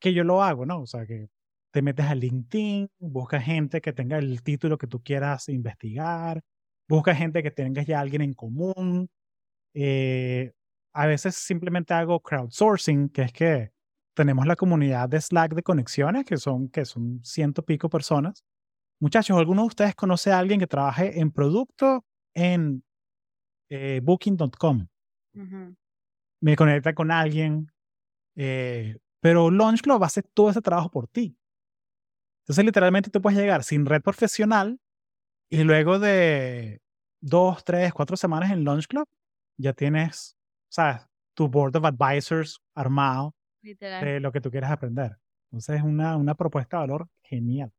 [0.00, 0.82] que yo lo hago, ¿no?
[0.82, 1.28] O sea, que
[1.72, 6.42] te metes a LinkedIn, buscas gente que tenga el título que tú quieras investigar,
[6.88, 9.08] buscas gente que tengas ya alguien en común.
[9.74, 10.52] Eh,
[10.94, 13.72] a veces simplemente hago crowdsourcing, que es que
[14.18, 18.44] tenemos la comunidad de Slack de conexiones, que son, que son ciento pico personas.
[18.98, 22.04] Muchachos, ¿alguno de ustedes conoce a alguien que trabaje en producto
[22.34, 22.82] en
[23.68, 24.88] eh, booking.com?
[26.40, 27.70] Me conecta con alguien,
[28.34, 31.38] eh, pero Launch Club hace todo ese trabajo por ti.
[32.42, 34.80] Entonces, literalmente tú puedes llegar sin red profesional
[35.48, 36.82] y luego de
[37.20, 39.06] dos, tres, cuatro semanas en Launch Club,
[39.56, 40.36] ya tienes,
[40.68, 41.06] ¿sabes?
[41.34, 45.16] Tu board of advisors armado de lo que tú quieres aprender.
[45.50, 47.72] Entonces es una, una propuesta de valor genial.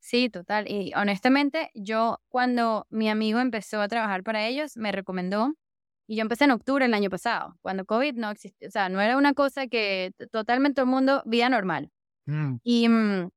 [0.00, 0.66] Sí, total.
[0.68, 5.54] Y honestamente, yo cuando mi amigo empezó a trabajar para ellos, me recomendó,
[6.06, 9.00] y yo empecé en octubre del año pasado, cuando COVID no existía, o sea, no
[9.00, 11.90] era una cosa que totalmente todo el mundo, vida normal.
[12.26, 12.56] Mm.
[12.64, 13.30] Y um,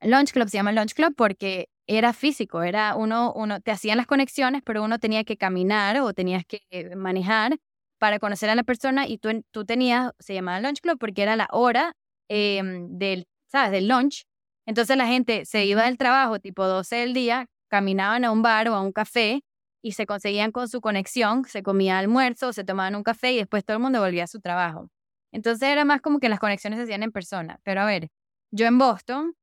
[0.00, 4.06] Launch Club se llama Launch Club porque era físico, era uno, uno, te hacían las
[4.06, 6.60] conexiones, pero uno tenía que caminar o tenías que
[6.96, 7.58] manejar
[7.98, 11.36] para conocer a la persona y tú, tú tenías, se llamaba Lunch Club porque era
[11.36, 11.94] la hora
[12.28, 13.72] em, del, ¿sabes?
[13.72, 14.24] Del lunch.
[14.66, 18.68] Entonces la gente se iba del trabajo tipo 12 del día, caminaban a un bar
[18.68, 19.42] o a un café
[19.82, 23.64] y se conseguían con su conexión, se comía almuerzo, se tomaban un café y después
[23.64, 24.88] todo el mundo volvía a su trabajo.
[25.32, 27.60] Entonces era más como que las conexiones se hacían en persona.
[27.62, 28.08] Pero a ver,
[28.50, 29.34] yo en Boston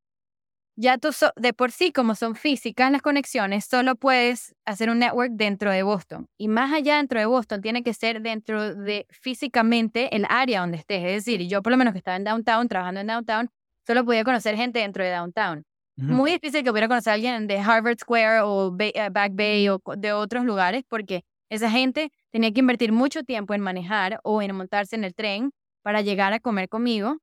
[0.76, 5.32] ya tú de por sí, como son físicas las conexiones, solo puedes hacer un network
[5.32, 6.28] dentro de Boston.
[6.38, 10.78] Y más allá dentro de Boston, tiene que ser dentro de físicamente el área donde
[10.78, 11.04] estés.
[11.06, 13.50] Es decir, yo por lo menos que estaba en downtown, trabajando en downtown,
[13.88, 15.64] solo podía conocer gente dentro de downtown.
[15.98, 19.82] Muy difícil que pudiera conocer a alguien de Harvard Square o eh, Back Bay o
[19.96, 24.54] de otros lugares, porque esa gente tenía que invertir mucho tiempo en manejar o en
[24.54, 25.52] montarse en el tren
[25.84, 27.20] para llegar a comer conmigo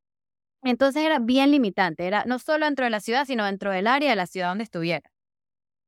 [0.63, 4.11] entonces era bien limitante, era no solo dentro de la ciudad, sino dentro del área
[4.11, 5.11] de la ciudad donde estuviera.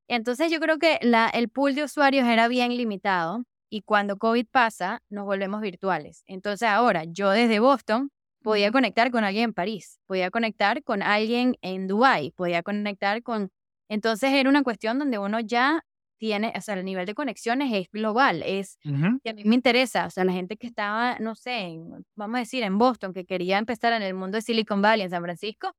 [0.08, 4.46] Entonces yo creo que la, el pool de usuarios era bien limitado y cuando COVID
[4.50, 6.22] pasa nos volvemos virtuales.
[6.26, 8.10] Entonces ahora yo desde Boston
[8.42, 13.50] podía conectar con alguien en París, podía conectar con alguien en Dubái, podía conectar con...
[13.88, 15.82] Entonces era una cuestión donde uno ya
[16.24, 18.78] tiene, o sea, el nivel de conexiones es global, es
[19.22, 21.78] que a mí me interesa, o sea, la gente que estaba, no sé,
[22.16, 25.10] vamos a decir, en Boston, que quería empezar en el mundo de Silicon Valley, en
[25.10, 25.72] San Francisco,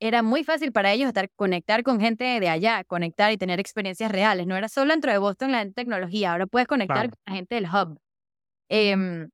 [0.00, 4.10] era muy fácil para ellos estar, conectar con gente de allá, conectar y tener experiencias
[4.10, 4.48] reales.
[4.48, 7.66] No era solo dentro de Boston la tecnología, ahora puedes conectar con la gente del
[7.66, 8.00] hub.
[8.68, 9.30] Em,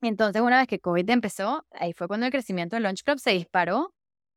[0.00, 3.32] entonces, una vez que COVID empezó, ahí fue cuando el crecimiento del Launch Club se
[3.32, 3.92] disparó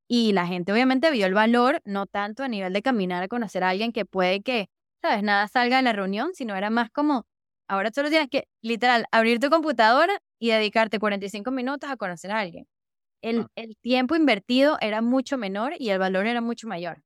[0.09, 3.63] y la gente obviamente vio el valor, no tanto a nivel de caminar a conocer
[3.63, 4.67] a alguien que puede que,
[5.01, 5.23] ¿sabes?
[5.23, 7.25] Nada salga de la reunión, sino era más como,
[7.67, 12.39] ahora solo tienes que, literal, abrir tu computadora y dedicarte 45 minutos a conocer a
[12.39, 12.67] alguien.
[13.21, 13.47] El, ah.
[13.55, 17.03] el tiempo invertido era mucho menor y el valor era mucho mayor.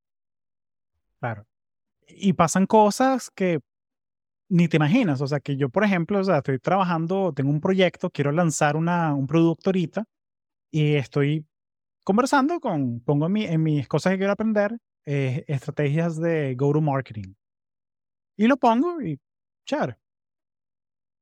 [1.20, 1.46] Claro.
[2.08, 3.60] Y pasan cosas que
[4.50, 5.22] ni te imaginas.
[5.22, 8.76] O sea, que yo, por ejemplo, o sea, estoy trabajando, tengo un proyecto, quiero lanzar
[8.76, 10.06] una, un producto ahorita
[10.72, 11.46] y estoy
[12.04, 17.34] conversando con, pongo en, mi, en mis cosas que quiero aprender, eh, estrategias de go-to-marketing.
[18.38, 19.20] Y lo pongo y,
[19.66, 20.00] char.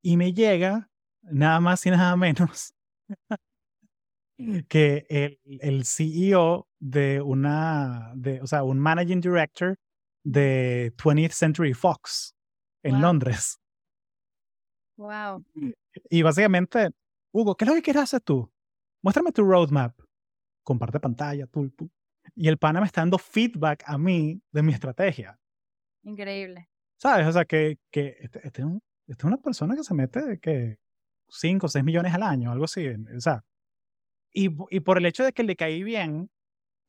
[0.02, 0.90] Y me llega
[1.22, 2.74] nada más y nada menos
[4.68, 9.78] que el, el CEO de una, de, o sea, un managing director
[10.24, 12.36] de 20th Century Fox
[12.84, 13.60] en Londres.
[14.98, 15.44] Wow.
[16.10, 16.90] Y básicamente,
[17.32, 18.52] Hugo, ¿qué es lo que quieres hacer tú?
[19.02, 19.98] Muéstrame tu roadmap
[20.64, 21.72] comparte pantalla, tú,
[22.36, 25.38] Y el pana me está dando feedback a mí de mi estrategia.
[26.04, 26.70] Increíble.
[27.04, 27.28] ¿Sabes?
[27.28, 30.78] O sea, que, que este, este, este es una persona que se mete que
[31.28, 32.88] 5 o 6 millones al año, algo así.
[32.88, 33.44] O sea,
[34.34, 36.32] y, y por el hecho de que le caí bien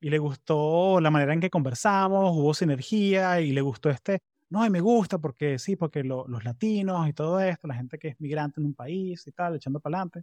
[0.00, 4.64] y le gustó la manera en que conversamos, hubo sinergia y le gustó este, no,
[4.64, 8.20] y me gusta porque sí, porque los latinos y todo esto, la gente que es
[8.20, 10.22] migrante en un país y tal, echando para adelante,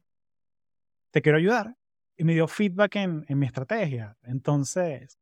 [1.12, 1.76] te quiero ayudar
[2.16, 4.16] y me dio feedback en, en mi estrategia.
[4.24, 5.20] Entonces,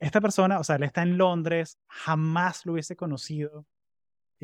[0.00, 3.66] esta persona, o sea, él está en Londres, jamás lo hubiese conocido.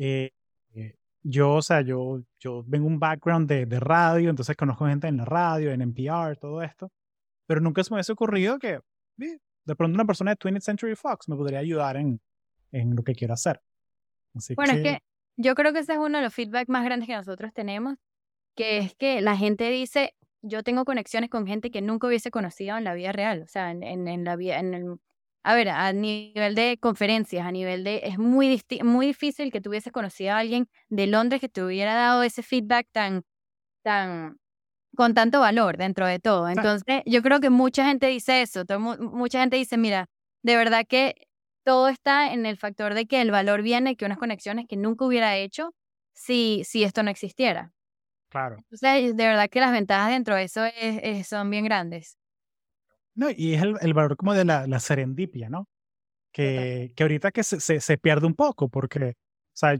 [0.01, 0.31] Eh,
[0.75, 5.07] eh, yo, o sea, yo, yo vengo un background de, de, radio, entonces conozco gente
[5.07, 6.89] en la radio, en NPR, todo esto,
[7.45, 8.79] pero nunca se me hubiese ocurrido que
[9.17, 12.21] de pronto una persona de 20th Century Fox me podría ayudar en,
[12.71, 13.61] en lo que quiero hacer.
[14.55, 14.99] bueno, es que
[15.35, 17.95] yo creo que ese es uno de los feedback más grandes que nosotros tenemos,
[18.55, 22.77] que es que la gente dice, yo tengo conexiones con gente que nunca hubiese conocido
[22.77, 24.95] en la vida real, o sea, en, en, la vida, en el,
[25.43, 29.91] a ver, a nivel de conferencias, a nivel de, es muy, muy difícil que tuviese
[29.91, 33.23] conocido a alguien de Londres que te hubiera dado ese feedback tan,
[33.83, 34.37] tan,
[34.95, 36.49] con tanto valor dentro de todo.
[36.49, 38.63] Entonces, yo creo que mucha gente dice eso,
[38.99, 40.07] mucha gente dice, mira,
[40.43, 41.15] de verdad que
[41.63, 45.05] todo está en el factor de que el valor viene, que unas conexiones que nunca
[45.05, 45.73] hubiera hecho
[46.13, 47.71] si, si esto no existiera.
[48.29, 48.57] Claro.
[48.71, 52.18] Sea, de verdad que las ventajas dentro de eso es, son bien grandes.
[53.19, 55.67] No, y es el, el valor como de la, la serendipia, ¿no?
[56.31, 59.77] Que, que ahorita que se, se, se, pierde un poco, porque, o sea,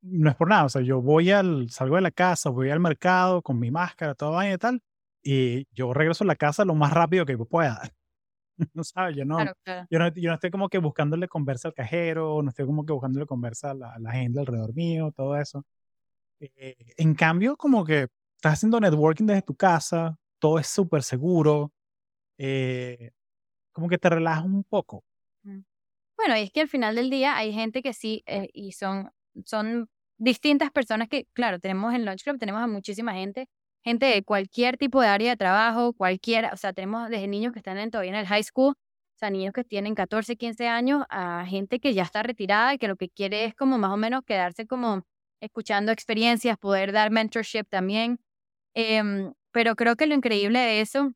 [0.00, 2.80] no es por nada, o sea, yo voy al, salgo de la casa, voy al
[2.80, 4.82] mercado con mi máscara, todo vaina y tal,
[5.22, 7.82] y yo regreso a la casa lo más rápido que pueda.
[8.72, 9.36] no sabes, yo no,
[9.90, 12.94] Yo no, yo no estoy como que buscándole conversa al cajero, no estoy como que
[12.94, 15.66] buscándole conversa a la, a la gente alrededor mío, todo eso.
[16.40, 21.70] Eh, en cambio, como que estás haciendo networking desde tu casa, todo es súper seguro,
[22.44, 23.12] eh,
[23.72, 25.04] como que te relajas un poco.
[25.44, 25.60] Mm.
[26.16, 29.10] Bueno, es que al final del día hay gente que sí, eh, y son,
[29.44, 33.48] son distintas personas que, claro, tenemos en Lunch Club, tenemos a muchísima gente,
[33.84, 37.60] gente de cualquier tipo de área de trabajo, cualquiera, o sea, tenemos desde niños que
[37.60, 41.04] están en, todavía en el high school, o sea, niños que tienen 14, 15 años,
[41.10, 43.96] a gente que ya está retirada y que lo que quiere es como más o
[43.96, 45.04] menos quedarse como
[45.40, 48.18] escuchando experiencias, poder dar mentorship también.
[48.74, 51.12] Em, pero creo que lo increíble de eso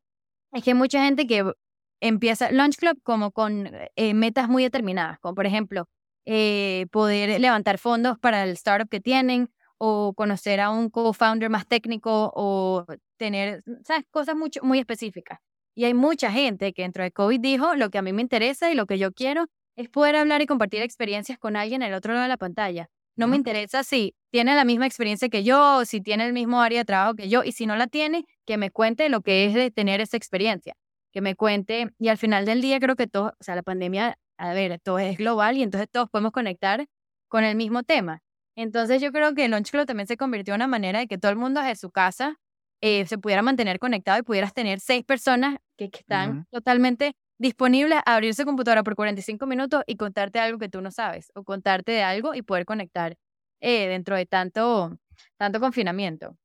[0.53, 1.53] es que hay mucha gente que
[2.01, 5.89] empieza Launch Club como con eh, metas muy determinadas, como por ejemplo
[6.27, 11.67] eh, poder levantar fondos para el startup que tienen o conocer a un co-founder más
[11.67, 12.85] técnico o
[13.19, 14.05] tener, ¿sabes?
[14.11, 15.39] Cosas mucho, muy específicas.
[15.75, 18.71] Y hay mucha gente que dentro de COVID dijo, lo que a mí me interesa
[18.73, 22.13] y lo que yo quiero es poder hablar y compartir experiencias con alguien al otro
[22.15, 22.89] lado de la pantalla.
[23.17, 26.81] No me interesa si tiene la misma experiencia que yo si tiene el mismo área
[26.81, 29.55] de trabajo que yo y si no la tiene, que me cuente lo que es
[29.55, 30.75] de tener esa experiencia,
[31.13, 34.19] que me cuente y al final del día creo que todo, o sea, la pandemia,
[34.37, 36.87] a ver, todo es global y entonces todos podemos conectar
[37.29, 38.23] con el mismo tema.
[38.55, 41.19] Entonces yo creo que el Launch Club también se convirtió en una manera de que
[41.19, 42.39] todo el mundo desde su casa
[42.81, 48.15] eh, se pudiera mantener conectado y pudieras tener seis personas que, están totalmente disponible a
[48.15, 51.93] abrir su computadora por 45 minutos y contarte algo que tú no sabes o contarte
[51.93, 53.17] de algo y poder conectar
[53.61, 54.99] eh, dentro de tanto,
[55.37, 56.37] tanto confinamiento.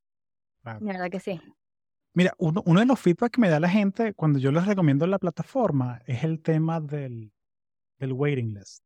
[0.63, 1.41] La verdad que sí.
[2.13, 5.07] Mira, uno, uno, de los feedback que me da la gente cuando yo les recomiendo
[5.07, 7.31] la plataforma es el tema del,
[7.99, 8.83] del waiting list.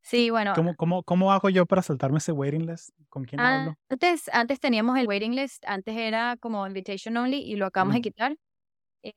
[0.00, 0.52] Sí, bueno.
[0.54, 2.90] ¿Cómo, cómo, cómo hago yo para saltarme ese waiting list?
[3.08, 3.74] ¿Con quién hablo?
[3.88, 8.00] Antes, antes teníamos el waiting list, antes era como invitation only y lo acabamos de
[8.02, 8.36] quitar.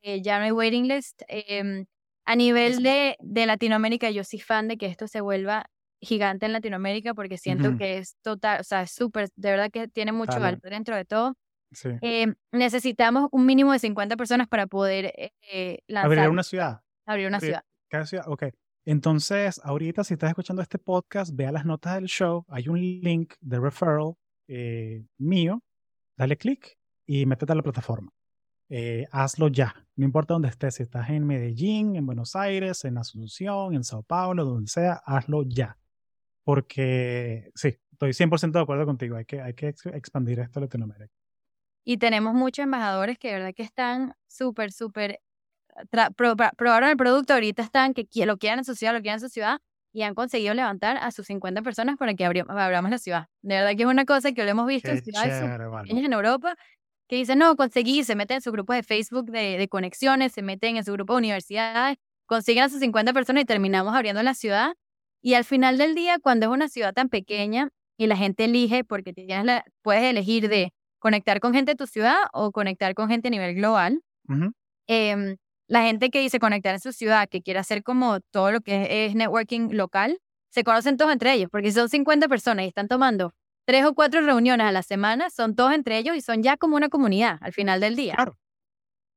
[0.02, 1.22] Eh, ya no hay waiting list.
[1.28, 1.86] Em,
[2.26, 5.64] a nivel de, de Latinoamérica, yo soy fan de que esto se vuelva
[6.00, 7.78] gigante en Latinoamérica porque siento Ujú.
[7.78, 10.42] que es total, o sea, es súper, de verdad que tiene mucho Dale.
[10.44, 11.34] valor dentro de todo.
[11.72, 11.88] Sí.
[12.02, 16.80] Eh, necesitamos un mínimo de 50 personas para poder eh, eh, Abrir lanzar, una ciudad.
[17.06, 17.62] abrir una abrir- ciudad.
[17.88, 18.24] Cada ciudad.
[18.28, 18.44] Ok.
[18.86, 22.44] Entonces, ahorita si estás escuchando este podcast, ve a las notas del show.
[22.48, 24.14] Hay un link de referral
[24.48, 25.62] eh, mío.
[26.16, 28.10] Dale clic y métete a la plataforma.
[28.70, 29.74] Eh, hazlo ya.
[29.96, 30.74] No importa dónde estés.
[30.76, 35.42] Si estás en Medellín, en Buenos Aires, en Asunción, en Sao Paulo, donde sea, hazlo
[35.44, 35.78] ya.
[36.44, 39.16] Porque sí, estoy 100% de acuerdo contigo.
[39.16, 41.12] Hay que, hay que ex- expandir esto a Latinoamérica.
[41.84, 45.20] Y tenemos muchos embajadores que de verdad que están súper, súper,
[45.90, 49.16] pro- pra- probaron el producto, ahorita están que lo quieran en su ciudad, lo quieran
[49.16, 49.58] en su ciudad
[49.92, 53.26] y han conseguido levantar a sus 50 personas para que abri- abramos la ciudad.
[53.42, 55.64] De verdad que es una cosa que lo hemos visto en Qué ciudades súper chévere,
[56.06, 56.56] en Europa
[57.08, 60.42] que dicen, no, conseguí, se meten en su grupo de Facebook de, de conexiones, se
[60.42, 64.34] meten en su grupo de universidades, consiguen a sus 50 personas y terminamos abriendo la
[64.34, 64.74] ciudad.
[65.22, 68.84] Y al final del día, cuando es una ciudad tan pequeña y la gente elige,
[68.84, 73.08] porque tienes la, puedes elegir de conectar con gente de tu ciudad o conectar con
[73.08, 74.00] gente a nivel global,
[74.86, 78.60] em, la gente que dice conectar en su ciudad, que quiere hacer como todo lo
[78.60, 80.18] que es, es networking local,
[80.50, 83.32] se conocen todos entre ellos, porque si son 50 personas y están tomando
[83.68, 86.74] tres o cuatro reuniones a la semana, son todos entre ellos y son ya como
[86.76, 88.14] una comunidad al final del día.
[88.14, 88.38] Claro.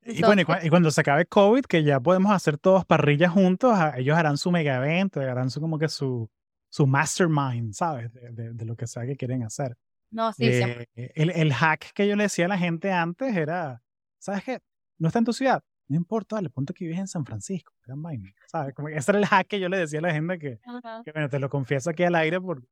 [0.04, 3.32] Y, bueno, y, cua- y cuando se acabe COVID, que ya podemos hacer todos parrillas
[3.32, 6.30] juntos, a- ellos harán su mega evento, harán su como que su,
[6.70, 8.12] su mastermind, ¿sabes?
[8.14, 9.78] De, de- de lo que sea que quieren hacer.
[10.10, 10.44] No, sí.
[10.48, 10.86] Eh,
[11.16, 13.82] el, el hack que yo le decía a la gente antes era,
[14.20, 14.60] ¿sabes qué?
[14.98, 15.64] No está en tu ciudad.
[15.88, 17.72] No importa, dale, ponte que vives en San Francisco.
[17.86, 18.74] gran vaina, ¿Sabes?
[18.76, 21.02] Como que ese era el hack que yo le decía a la gente que, Ajá.
[21.06, 22.66] que, bueno, te lo confieso aquí al aire porque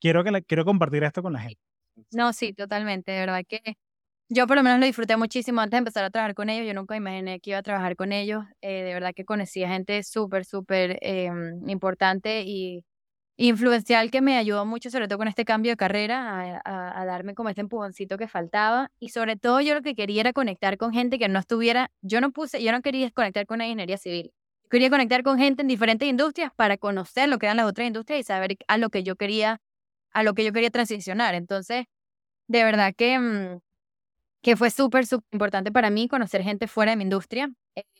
[0.00, 1.60] quiero, que la- quiero compartir esto con la gente.
[2.12, 3.12] No, sí, totalmente.
[3.12, 3.60] De verdad que
[4.30, 6.66] yo por lo menos lo disfruté muchísimo antes de empezar a trabajar con ellos.
[6.66, 8.44] Yo nunca imaginé que iba a trabajar con ellos.
[8.60, 12.84] Eh, de verdad que conocí a gente súper, súper em, importante y
[13.38, 17.48] influencial que me ayudó mucho, sobre todo con este cambio de carrera, a, darme como
[17.50, 18.90] este empujoncito que faltaba.
[19.00, 22.20] Y sobre todo yo lo que quería era conectar con gente que no estuviera, yo
[22.20, 24.32] no puse, yo no quería conectar con la ingeniería civil.
[24.70, 28.20] Quería conectar con gente en diferentes industrias para conocer lo que eran las otras industrias
[28.20, 29.60] y saber a lo que yo quería,
[30.12, 31.34] a lo que yo quería transicionar.
[31.34, 31.86] Entonces,
[32.48, 33.60] de verdad que, mm,
[34.42, 37.50] que fue súper, súper importante para mí conocer gente fuera de mi industria.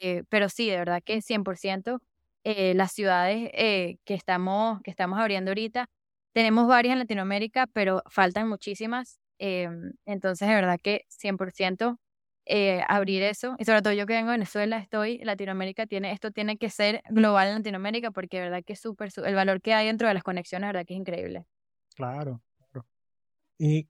[0.00, 2.00] eh, pero sí, de verdad que 100%
[2.44, 5.88] eh, las ciudades eh, que, estamos, que estamos abriendo ahorita,
[6.32, 9.20] tenemos varias en Latinoamérica, pero faltan muchísimas.
[9.40, 9.68] eh,
[10.06, 11.98] entonces, de verdad que 100%
[12.46, 13.54] eh, abrir eso.
[13.58, 17.02] Y sobre todo yo que vengo de Venezuela, estoy, Latinoamérica tiene, esto tiene que ser
[17.10, 20.14] global en Latinoamérica porque de verdad que es súper, el valor que hay dentro de
[20.14, 21.44] las conexiones, de verdad que es increíble.
[21.98, 22.86] Claro, claro.
[23.58, 23.88] Y,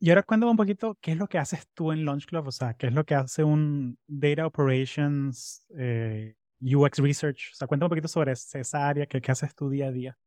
[0.00, 2.52] y ahora cuéntame un poquito qué es lo que haces tú en Launch Club, o
[2.52, 7.86] sea, qué es lo que hace un Data Operations eh, UX Research, o sea, cuéntame
[7.88, 10.18] un poquito sobre es- esa área, qué, qué haces tú día a día.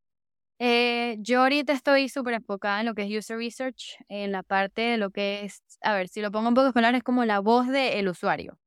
[0.60, 4.82] Eh, yo ahorita estoy súper enfocada en lo que es user research, en la parte
[4.82, 7.40] de lo que es, a ver, si lo pongo en pocas palabras, es como la
[7.40, 8.58] voz del usuario.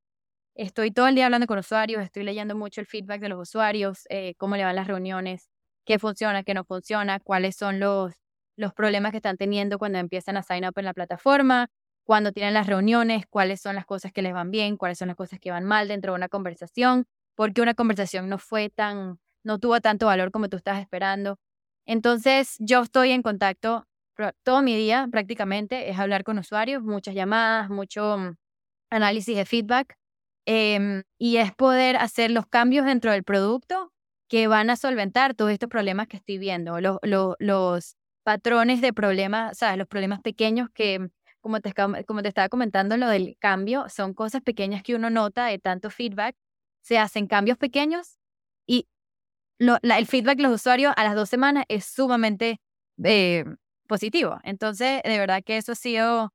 [0.54, 4.04] Estoy todo el día hablando con usuarios, estoy leyendo mucho el feedback de los usuarios,
[4.10, 5.50] eh, cómo le van las reuniones,
[5.86, 8.14] qué funciona, qué no funciona, cuáles son los,
[8.56, 11.68] los problemas que están teniendo cuando empiezan a sign up en la plataforma,
[12.04, 15.16] cuando tienen las reuniones, cuáles son las cosas que les van bien, cuáles son las
[15.16, 19.58] cosas que van mal dentro de una conversación, porque una conversación no fue tan, no
[19.58, 21.38] tuvo tanto valor como tú estabas esperando.
[21.84, 23.86] Entonces, yo estoy en contacto
[24.42, 28.36] todo mi día prácticamente, es hablar con usuarios, muchas llamadas, mucho mm,
[28.90, 29.96] análisis de feedback,
[30.46, 33.92] em, y es poder hacer los cambios dentro del producto
[34.28, 38.92] que van a solventar todos estos problemas que estoy viendo, los, los, los patrones de
[38.92, 39.78] problemas, ¿sabes?
[39.78, 41.10] Los problemas pequeños que,
[41.40, 45.46] como te, como te estaba comentando, lo del cambio, son cosas pequeñas que uno nota
[45.46, 46.34] de tanto feedback,
[46.82, 48.18] se hacen cambios pequeños
[48.66, 48.88] y
[49.60, 52.60] el feedback de los usuarios a las dos semanas es sumamente
[53.04, 53.44] eh,
[53.86, 54.40] positivo.
[54.42, 56.32] Entonces, de verdad que eso ha sido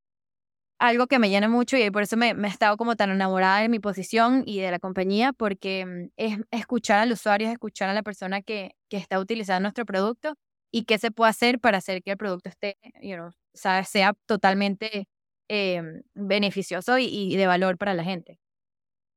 [0.79, 3.59] algo que me llena mucho y por eso me, me he estado como tan enamorada
[3.59, 7.89] de mi posición y de la compañía, porque mm, es escuchar al usuario, es escuchar
[7.89, 10.37] a la persona que, que está utilizando nuestro producto
[10.71, 14.13] y qué se puede hacer para hacer que el producto esté, you know, sabe, sea
[14.25, 15.07] totalmente
[15.49, 15.81] eh,
[16.15, 18.39] beneficioso y, y de valor para la gente.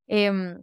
[0.08, 0.62] Em,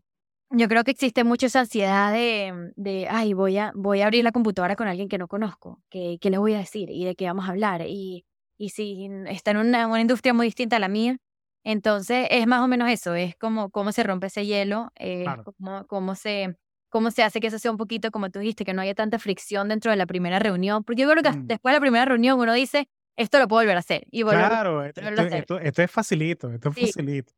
[0.51, 4.23] yo creo que existe mucha esa ansiedad de, de ay, voy a, voy a abrir
[4.23, 6.89] la computadora con alguien que no conozco, ¿qué, qué le voy a decir?
[6.91, 7.83] ¿Y de qué vamos a hablar?
[7.87, 8.25] Y,
[8.57, 11.17] y si está en una, una industria muy distinta a la mía,
[11.63, 15.43] entonces es más o menos eso, es como cómo se rompe ese hielo, eh, Claro.
[15.43, 16.57] cómo, cómo, se,
[16.91, 19.17] cómo se hace que eso sea un poquito, como tú dijiste, que no haya tanta
[19.17, 21.47] fricción dentro de la primera reunión, porque yo creo que Mm.
[21.47, 24.45] después de la primera reunión uno dice, esto lo puedo volver a hacer, y volver
[24.47, 25.39] Claro, esto, volverlo a hacer.
[25.39, 26.85] esto- esto es facilito, esto es Sí.
[26.87, 27.33] facilito.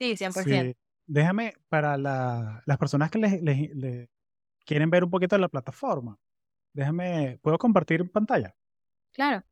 [0.00, 0.72] Sí, 100%.
[0.72, 0.76] Sí.
[1.06, 4.08] déjame, para las personas que les,
[4.64, 6.16] quieren ver un poquito de la plataforma,
[6.72, 8.54] déjame, ¿puedo compartir en pantalla?
[9.12, 9.42] Claro.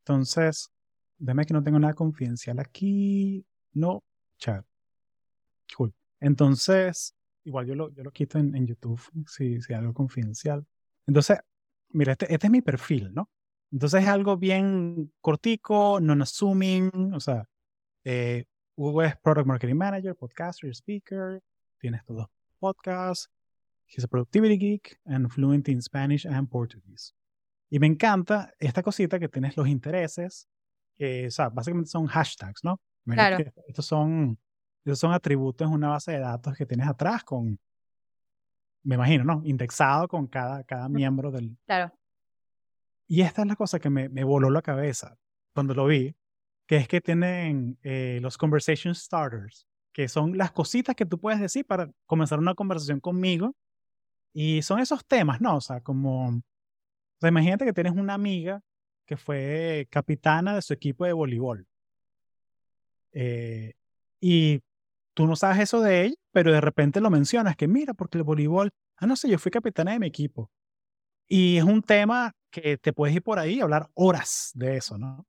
[0.00, 0.70] Entonces,
[1.18, 3.46] déjame que no tengo nada confidencial aquí.
[3.72, 4.02] No,
[4.38, 4.66] chat.
[5.76, 5.94] Cool.
[6.18, 7.14] Entonces,
[7.44, 10.66] igual yo lo, yo lo quito en, YouTube si, si algo confidencial.
[11.06, 11.38] Entonces,
[11.90, 13.30] mira, este, este es mi perfil, ¿no?
[13.72, 17.48] Entonces es algo bien cortico, non-assuming, o sea,
[18.04, 18.44] eh,
[18.76, 21.42] Hugo es Product Marketing Manager, podcaster, speaker,
[21.78, 22.26] tiene estos dos
[22.58, 23.30] podcasts,
[23.86, 27.12] he's a productivity geek and fluent in Spanish and Portuguese.
[27.70, 30.48] Y me encanta esta cosita que tienes los intereses,
[30.96, 32.80] que, o sea, básicamente son hashtags, ¿no?
[33.04, 33.38] Claro.
[33.66, 34.38] estos son,
[34.84, 37.58] estos son atributos en una base de datos que tienes atrás con,
[38.82, 39.42] me imagino, ¿no?
[39.44, 41.56] Indexado con cada, cada miembro del...
[41.66, 41.92] Claro.
[43.06, 45.18] Y esta es la cosa que me, me voló la cabeza
[45.52, 46.14] cuando lo vi,
[46.66, 51.40] que es que tienen eh, los conversation starters, que son las cositas que tú puedes
[51.40, 53.54] decir para comenzar una conversación conmigo.
[54.32, 55.56] Y son esos temas, ¿no?
[55.56, 56.42] O sea, como, o
[57.20, 58.62] sea, imagínate que tienes una amiga
[59.04, 61.66] que fue capitana de su equipo de voleibol.
[63.12, 63.74] Eh,
[64.20, 64.60] y
[65.14, 68.24] tú no sabes eso de ella, pero de repente lo mencionas, que mira, porque el
[68.24, 70.50] voleibol, ah, no sé, yo fui capitana de mi equipo.
[71.28, 74.98] Y es un tema que te puedes ir por ahí y hablar horas de eso,
[74.98, 75.26] ¿no?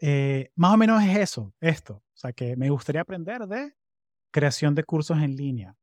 [0.00, 1.94] Eh, más o menos es eso, esto.
[1.94, 3.74] O sea, que me gustaría aprender de
[4.32, 5.76] creación de cursos en línea.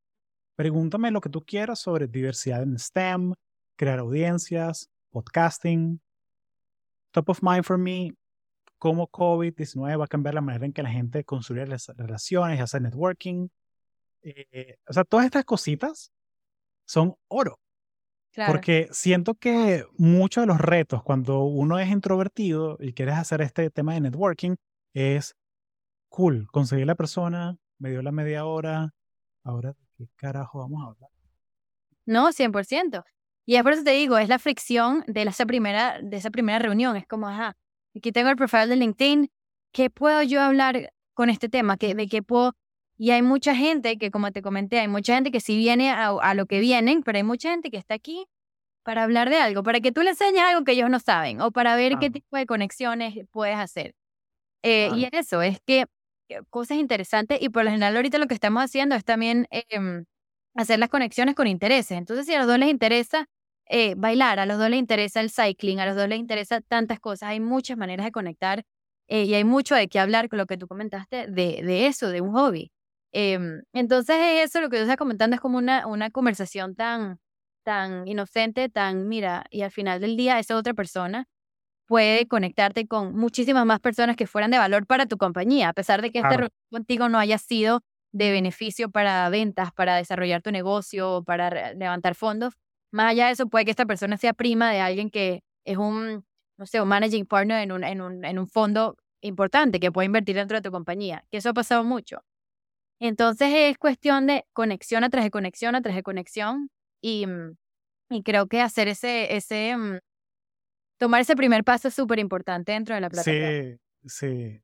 [0.56, 3.34] Pregúntame lo que tú quieras sobre diversidad en STEM,
[3.76, 6.02] crear audiencias, podcasting.
[7.12, 8.12] Top of mind for me,
[8.80, 12.62] cómo COVID-19 va a cambiar la manera en que la gente construye las relaciones y
[12.62, 13.48] hace networking.
[14.22, 16.10] Eh, o sea, todas estas cositas
[16.86, 17.60] son oro.
[18.46, 23.70] Porque siento que muchos de los retos cuando uno es introvertido y quieres hacer este
[23.70, 24.54] tema de networking
[24.94, 25.34] es
[26.08, 28.94] cool, conseguir la persona, me dio la media hora,
[29.42, 31.10] ahora qué carajo vamos a hablar.
[32.06, 33.04] No, 100%.
[33.44, 36.60] Y es por eso te digo, es la fricción de esa primera, de esa primera
[36.60, 36.96] reunión.
[36.96, 37.56] Es como, ajá,
[37.96, 39.30] aquí tengo el perfil de LinkedIn,
[39.72, 41.76] ¿qué puedo yo hablar con este tema?
[41.76, 42.54] ¿De qué puedo
[43.00, 46.34] y hay mucha gente que, como te comenté, hay mucha gente que sí viene a,
[46.34, 48.26] lo que vienen, pero hay mucha gente que está aquí
[48.82, 51.50] para hablar de algo, para que tú le enseñes algo que ellos no saben o
[51.50, 53.94] para ver qué tipo de conexiones puedes hacer.
[54.62, 55.86] Eh, y eso, es que
[56.28, 60.04] eh, cosas interesantes y por lo general ahorita lo que estamos haciendo es también em,
[60.54, 61.96] hacer las conexiones con intereses.
[61.96, 63.30] Entonces, si a los dos les interesa
[63.70, 67.00] eh, bailar, a los dos les interesa el cycling, a los dos les interesa tantas
[67.00, 68.64] cosas, hay muchas maneras de conectar
[69.08, 72.20] y hay mucho de qué hablar con lo que tú comentaste de, de eso, de
[72.20, 72.70] un hobby.
[73.12, 77.18] Em, entonces, eso lo que tú estás comentando es como una, una conversación tan,
[77.64, 81.26] tan inocente, tan, mira, y al final del día esa otra persona
[81.86, 86.02] puede conectarte con muchísimas más personas que fueran de valor para tu compañía, a pesar
[86.02, 90.52] de que este reunión contigo no haya sido de beneficio para ventas, para desarrollar tu
[90.52, 92.54] negocio, para levantar fondos.
[92.92, 96.24] Más allá de eso, puede que esta persona sea prima de alguien que es un,
[96.58, 100.06] no sé, un managing partner en un, en un, en un fondo importante que puede
[100.06, 102.24] invertir dentro de tu compañía, que eso ha pasado mucho.
[103.00, 106.70] Entonces es cuestión de conexión a través de conexión a través de conexión
[107.00, 107.56] y, mm,
[108.10, 109.98] y creo que hacer ese, ese, mm,
[110.98, 113.48] tomar ese primer paso es súper importante dentro de la plataforma.
[113.48, 114.60] Sí, sí.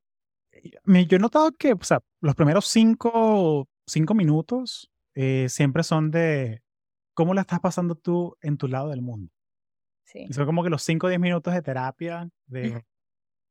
[0.84, 6.62] Yo he notado que, o sea, los primeros cinco, cinco minutos eh, siempre son de
[7.16, 9.32] cómo la estás pasando tú en tu lado del mundo.
[10.04, 10.26] Sí.
[10.28, 12.60] Y son como que los cinco o diez minutos de terapia, de,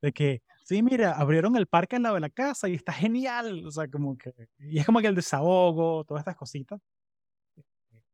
[0.01, 3.65] de que sí, mira, abrieron el parque al lado de la casa y está genial.
[3.65, 6.79] O sea, como que, y es como que el desahogo, todas estas cositas.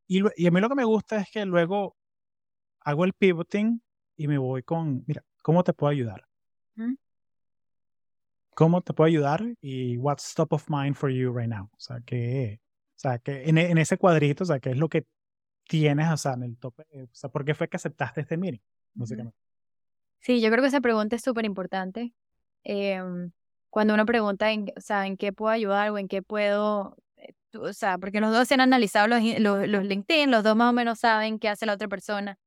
[0.08, 1.98] Y, y a mí lo que me gusta es que luego
[2.80, 3.84] hago el pivoting
[4.16, 6.26] y me voy con, mira, ¿cómo te puedo ayudar?
[8.56, 9.44] ¿Cómo te puedo ayudar?
[9.60, 11.66] Y what's top of mind for you right now?
[11.66, 12.62] O sea, que,
[12.96, 15.06] o sea, que en, en ese cuadrito, o sea, ¿qué es lo que
[15.72, 16.84] tienes, o sea, en el tope?
[16.94, 18.60] O sea, ¿por qué fue que aceptaste este meeting?
[18.94, 19.38] Básicamente.
[20.20, 22.14] Sí, yo creo que esa pregunta es súper importante
[22.66, 23.02] eh,
[23.70, 27.34] cuando uno pregunta en, o sea, en qué puedo ayudar o en qué puedo, eh,
[27.58, 30.70] o sea, porque los dos se han analizado los, los, los, LinkedIn, los dos más
[30.70, 32.38] o menos saben qué hace la otra persona.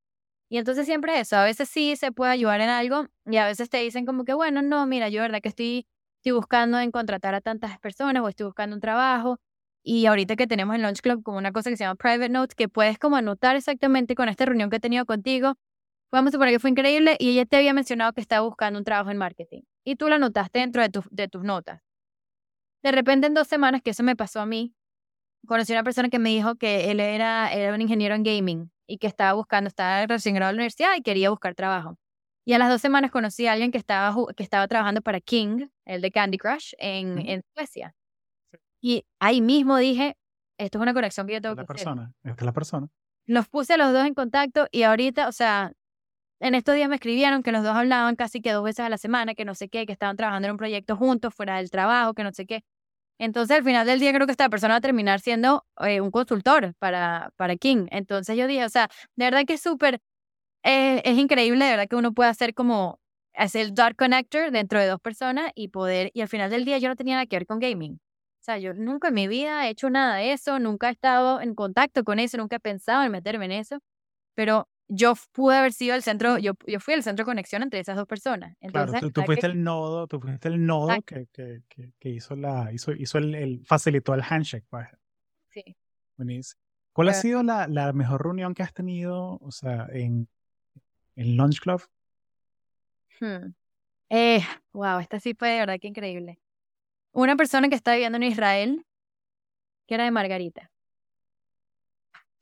[0.51, 3.70] Y entonces siempre eso, a veces sí se puede ayudar en algo y a veces
[3.70, 5.87] te dicen como que, bueno, no, mira, yo verdad que estoy,
[6.18, 9.41] estoy buscando en contratar a tantas personas o estoy buscando un trabajo.
[9.87, 12.55] Y ahorita que tenemos en Launch Club como una cosa que se llama Private Notes,
[12.55, 15.55] que puedes como anotar exactamente con esta reunión que he tenido contigo,
[16.11, 18.85] vamos a suponer que fue increíble y ella te había mencionado que estaba buscando un
[18.85, 21.82] trabajo en marketing y tú la anotaste dentro de, de tus notas.
[22.82, 24.74] De repente en dos semanas, que eso me pasó a mí,
[25.47, 28.70] conocí a una persona que me dijo que él era, era un ingeniero en gaming
[28.87, 31.99] y que estaba buscando, estaba recién graduado de la universidad y quería buscar trabajo.
[32.47, 35.68] Y a las dos semanas conocí a alguien que estaba, que estaba trabajando para King,
[35.85, 37.95] el de Candy Crush, en, en Suecia.
[38.85, 40.14] Y ahí mismo dije,
[40.59, 41.76] esto es una conexión que yo tengo es que la hacer.
[41.76, 42.89] persona, esta es la persona.
[43.24, 45.72] Los puse a los dos en contacto y ahorita, o sea,
[46.39, 48.99] en estos días me escribieron que los dos hablaban casi que dos veces a la
[48.99, 52.12] semana, que no sé qué, que estaban trabajando en un proyecto juntos, fuera del trabajo,
[52.12, 52.62] que no sé qué.
[53.18, 56.11] Entonces, al final del día, creo que esta persona va a terminar siendo eh, un
[56.11, 57.87] consultor para, para King.
[57.91, 60.03] Entonces, yo dije, o sea, de verdad que es súper,
[60.62, 63.01] eh, es increíble, de verdad que uno puede hacer como,
[63.32, 66.76] hacer el dot connector dentro de dos personas y poder, y al final del día
[66.76, 67.99] yo no tenía nada que ver con gaming.
[68.45, 71.40] O sea, yo nunca en mi vida he hecho nada de eso, nunca he estado
[71.40, 73.78] en contacto con eso, nunca he pensado en meterme en eso,
[74.34, 77.80] pero yo pude haber sido el centro, yo, yo fui el centro de conexión entre
[77.80, 78.55] esas dos personas.
[78.61, 79.53] Claro, Entonces, tú, tú ¿sabes fuiste qué?
[79.53, 83.34] el nodo, tú fuiste el nodo que, que, que, que hizo la, hizo, hizo el,
[83.34, 84.88] el- facilitó el handshake, pues.
[85.49, 85.62] Sí.
[86.18, 86.61] Buenísimo.
[86.92, 87.22] ¿Cuál ha Claro.
[87.22, 90.28] sido la, la mejor reunión que has tenido, o sea, en,
[91.16, 91.80] en Lunch Club?
[93.20, 93.55] Hmm.
[94.11, 94.40] Eh,
[94.74, 96.38] wow, esta sí fue de verdad que increíble.
[97.14, 98.84] Una persona que está viviendo en Israel,
[99.86, 100.70] que era de Margarita.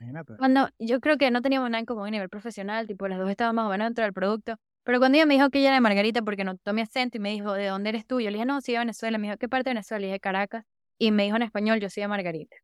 [0.01, 0.37] Imagínate.
[0.39, 3.31] Cuando yo creo que no teníamos nada en común a nivel profesional, tipo, las dos
[3.31, 4.57] estábamos más o menos dentro del producto.
[4.83, 7.21] Pero cuando ella me dijo que ella era de Margarita, porque notó mi acento y
[7.21, 8.21] me dijo, ¿de dónde eres tú?
[8.21, 9.19] Yo le dije, no, soy de Venezuela.
[9.19, 10.01] Me dijo, ¿qué parte de Venezuela?
[10.01, 10.65] Le dije, Caracas.
[10.99, 12.57] Y me dijo en español, yo soy de Margarita.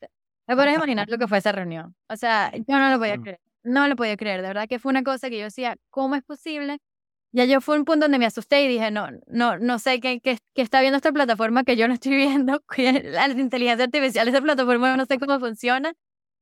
[0.00, 1.94] ¿Te puedes imaginar lo que fue esa reunión?
[2.08, 3.22] O sea, yo no lo podía Mm.
[3.22, 3.40] creer.
[3.62, 4.42] No lo podía creer.
[4.42, 6.78] De verdad que fue una cosa que yo decía, ¿cómo es posible?
[7.36, 10.20] Ya yo fue un punto donde me asusté y dije, no, no, no sé qué,
[10.20, 12.62] qué, qué está viendo esta plataforma que yo no estoy viendo.
[12.78, 15.92] La inteligencia artificial, esa plataforma no sé cómo funciona.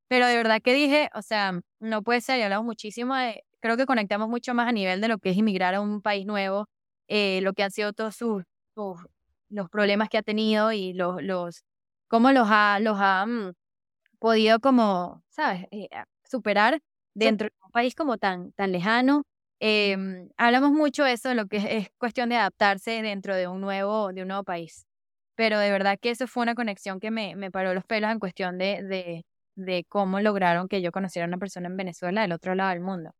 [0.09, 2.39] Pero de verdad que dije, o sea, no puede ser.
[2.41, 5.37] Y hablamos muchísimo de, creo que conectamos mucho más a nivel de lo que es
[5.39, 6.69] inmigrar a un país nuevo,
[7.09, 8.45] eh, lo que han sido todos sus,
[8.77, 9.01] sus-
[9.51, 11.65] los problemas que ha tenido y los, los
[12.09, 13.53] cómo los ha, los ha mm,
[14.19, 15.67] podido como, ¿sabes?
[15.71, 15.89] Eh,
[16.25, 16.81] superar
[17.15, 19.25] dentro de un país como tan, tan lejano.
[19.61, 23.61] Em, hablamos mucho de eso, lo que es, es cuestión de adaptarse dentro de un
[23.61, 24.87] nuevo, de un nuevo país.
[25.37, 28.19] Pero de verdad que eso fue una conexión que me, me paró los pelos en
[28.21, 29.25] cuestión de, de,
[29.57, 32.81] de cómo lograron que yo conociera a una persona en Venezuela del otro lado del
[32.81, 33.13] mundo.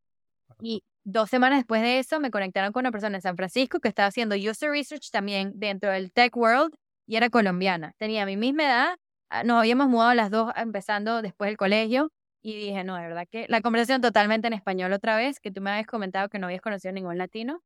[0.61, 3.89] Y dos semanas después de eso me conectaron con una persona en San Francisco que
[3.89, 6.75] estaba haciendo user research también dentro del tech world
[7.07, 7.93] y era colombiana.
[7.99, 8.97] Tenía mi misma edad,
[9.31, 12.11] ah, nos habíamos mudado las dos empezando después del colegio
[12.45, 15.61] y dije, no, de verdad que la conversación totalmente en español otra vez, que tú
[15.63, 17.63] me habías comentado que no habías conocido ningún latino.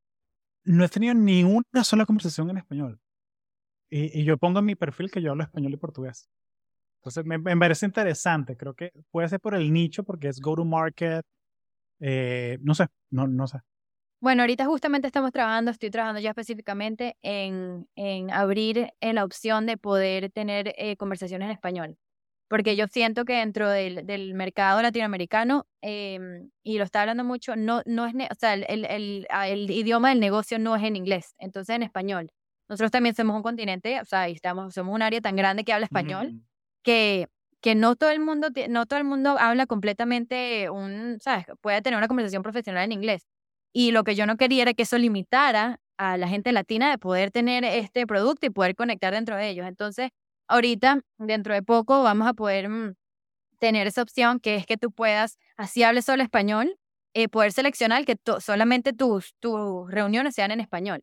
[0.65, 3.01] No he tenido ni una sola conversación en español.
[3.91, 6.31] Y, y yo pongo en mi perfil que yo hablo español y portugués.
[7.01, 8.57] Entonces me, me parece interesante.
[8.57, 11.25] Creo que puede ser por el nicho, porque es go to market.
[12.01, 13.59] eh, no sé, no, no sé.
[14.21, 19.65] Bueno, ahorita justamente estamos trabajando, estoy trabajando ya específicamente en, en abrir en la opción
[19.67, 21.99] de poder tener eh, conversaciones en español.
[22.49, 27.57] Porque yo siento que dentro del, del mercado latinoamericano, em, y lo está hablando mucho,
[27.57, 30.83] no, no es, o sea, el, el, el- ah, el idioma del negocio no es
[30.85, 32.31] en inglés, entonces en español.
[32.69, 35.73] Nosotros también somos un continente, o sea, y estamos, somos un área tan grande que
[35.73, 36.41] habla español Mm,
[36.85, 37.29] que,
[37.61, 41.47] que no todo el mundo, no todo el mundo habla completamente un, ¿sabes?
[41.61, 43.27] Puede tener una conversación profesional en inglés.
[43.75, 46.99] Y lo que yo no quería era que eso limitara a la gente latina de
[46.99, 49.67] poder tener este producto y poder conectar dentro de ellos.
[49.67, 50.11] Entonces,
[50.49, 52.95] ahorita, dentro de poco, vamos a poder mm,
[53.59, 56.77] tener esa opción que es que tú puedas, así hables solo español,
[57.15, 61.03] eh, poder seleccionar que solamente tus, tus reuniones sean en español.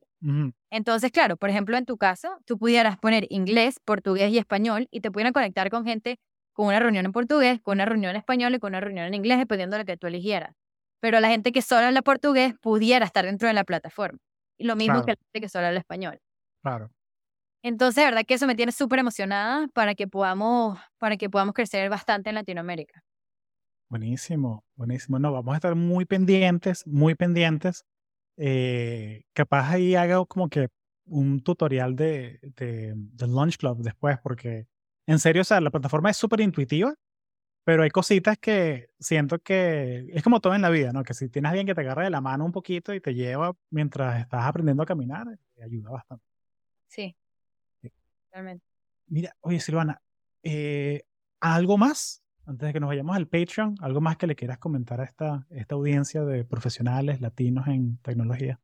[0.71, 5.01] Entonces, claro, por ejemplo, en tu caso, tú pudieras poner inglés, portugués y español y
[5.01, 6.17] te pudieran conectar con gente
[6.53, 9.13] con una reunión en portugués, con una reunión en español y con una reunión en
[9.13, 10.55] inglés, dependiendo de lo que tú eligieras.
[11.01, 14.19] Pero la gente que solo habla portugués pudiera estar dentro de la plataforma.
[14.57, 15.05] Y lo mismo Claro.
[15.05, 16.19] que la gente que solo habla español.
[16.63, 16.89] Claro.
[17.67, 21.55] Entonces, de verdad que eso me tiene súper emocionada para que podamos, para que podamos
[21.55, 23.03] crecer bastante en Latinoamérica.
[23.89, 25.17] Buenísimo, buenísimo.
[25.17, 27.83] No, vamos a estar muy pendientes, muy pendientes.
[28.37, 30.67] Eh, capaz ahí haga como que
[31.07, 34.67] un tutorial de, de, de Lunch Club después, porque
[35.07, 36.93] en serio, o sea, la plataforma es súper intuitiva,
[37.63, 41.03] pero hay cositas que siento que es como todo en la vida, ¿no?
[41.03, 43.53] Que si tienes alguien que te agarre de la mano un poquito y te lleva
[43.71, 46.23] mientras estás aprendiendo a caminar, te ayuda bastante.
[46.89, 47.15] Sí.
[48.35, 48.65] Realmente.
[49.07, 50.01] Mira, oye, Silvana,
[50.43, 51.03] eh,
[51.39, 52.21] ¿algo más?
[52.45, 55.47] Antes de que nos vayamos al Patreon, ¿algo más que le quieras comentar a esta,
[55.49, 58.59] esta audiencia de profesionales latinos en tecnología?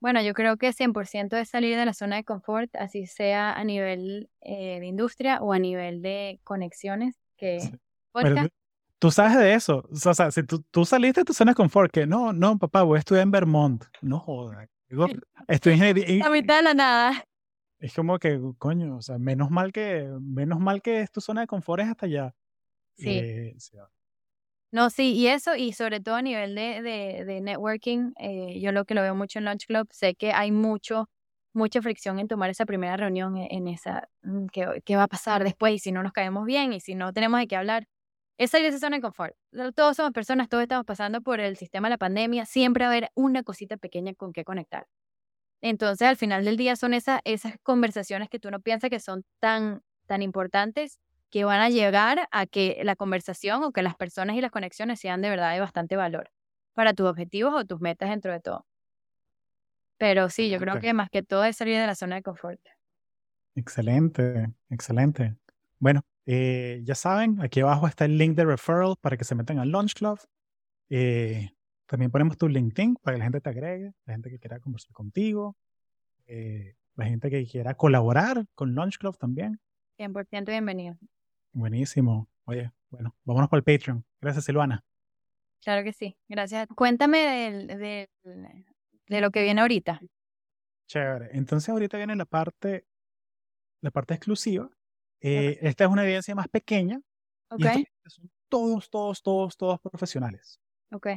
[0.00, 3.64] Bueno, yo creo que 100% es salir de la zona de confort, así sea a
[3.64, 7.70] nivel eh, de industria o a nivel de conexiones, que Sí.
[8.12, 8.48] Pero
[8.98, 9.88] tú, sabes de eso.
[9.90, 12.82] O sea, si tú, tú saliste de tu zona de confort, que no, no, papá,
[12.82, 13.84] voy a estudiar en Vermont.
[14.02, 14.66] No joda.
[14.88, 15.06] Digo,
[15.48, 16.26] estoy ingeniería.
[16.26, 17.24] a mitad de la nada.
[17.80, 21.42] Es como que, coño, o sea, menos mal que, menos mal que es tu zona
[21.42, 22.34] de confort es hasta allá.
[22.96, 23.10] Sí.
[23.10, 23.78] Eh, sí,
[24.72, 28.70] No, sí, y eso, y sobre todo a nivel de, de, de networking, eh, yo
[28.72, 31.08] lo que lo veo mucho en Launch Club, sé que hay mucho
[31.52, 35.08] mucha fricción en tomar esa primera reunión, e, en esa, mm, ¿qué, qué va a
[35.08, 35.74] pasar después?
[35.74, 37.86] Y si no nos caemos bien y si no tenemos de qué hablar.
[38.38, 39.34] Es salir de esa zona de confort.
[39.74, 42.92] Todos somos personas, todos estamos pasando por el sistema de la pandemia, siempre va a
[42.96, 44.86] haber una cosita pequeña con que conectar.
[45.62, 49.24] Entonces, al final del día son esas, esas conversaciones que tú no piensas que son
[49.40, 50.98] tan, tan importantes
[51.30, 55.00] que van a llegar a que la conversación o que las personas y las conexiones
[55.00, 56.30] sean de verdad de bastante valor
[56.74, 58.66] para tus objetivos o tus metas dentro de todo.
[59.98, 62.60] Pero sí, yo creo que más que todo es salir de la zona de confort.
[63.54, 65.36] Excelente, excelente.
[65.78, 69.58] Bueno, eh, ya saben, aquí abajo está el link de referral para que se metan
[69.58, 70.18] al Launch Club.
[70.88, 71.50] Eh,
[71.90, 74.92] también ponemos tu LinkedIn para que la gente te agregue, la gente que quiera conversar
[74.92, 75.56] contigo,
[76.26, 79.60] eh, la gente que quiera colaborar con Launch Club también.
[79.98, 80.96] 100% bienvenido.
[81.52, 82.28] Buenísimo.
[82.44, 84.04] Oye, bueno, vámonos para el Patreon.
[84.20, 84.84] Gracias, Silvana.
[85.64, 86.68] Claro que sí, gracias.
[86.76, 90.00] Cuéntame del, de lo que viene ahorita.
[90.86, 91.30] Chévere.
[91.32, 92.86] Entonces ahorita viene la parte,
[93.80, 94.70] la parte exclusiva.
[95.20, 97.00] Eh, esta es una evidencia más pequeña.
[97.50, 97.64] Ok.
[98.06, 100.60] son todos, todos, todos, todos profesionales.
[100.92, 101.08] Ok.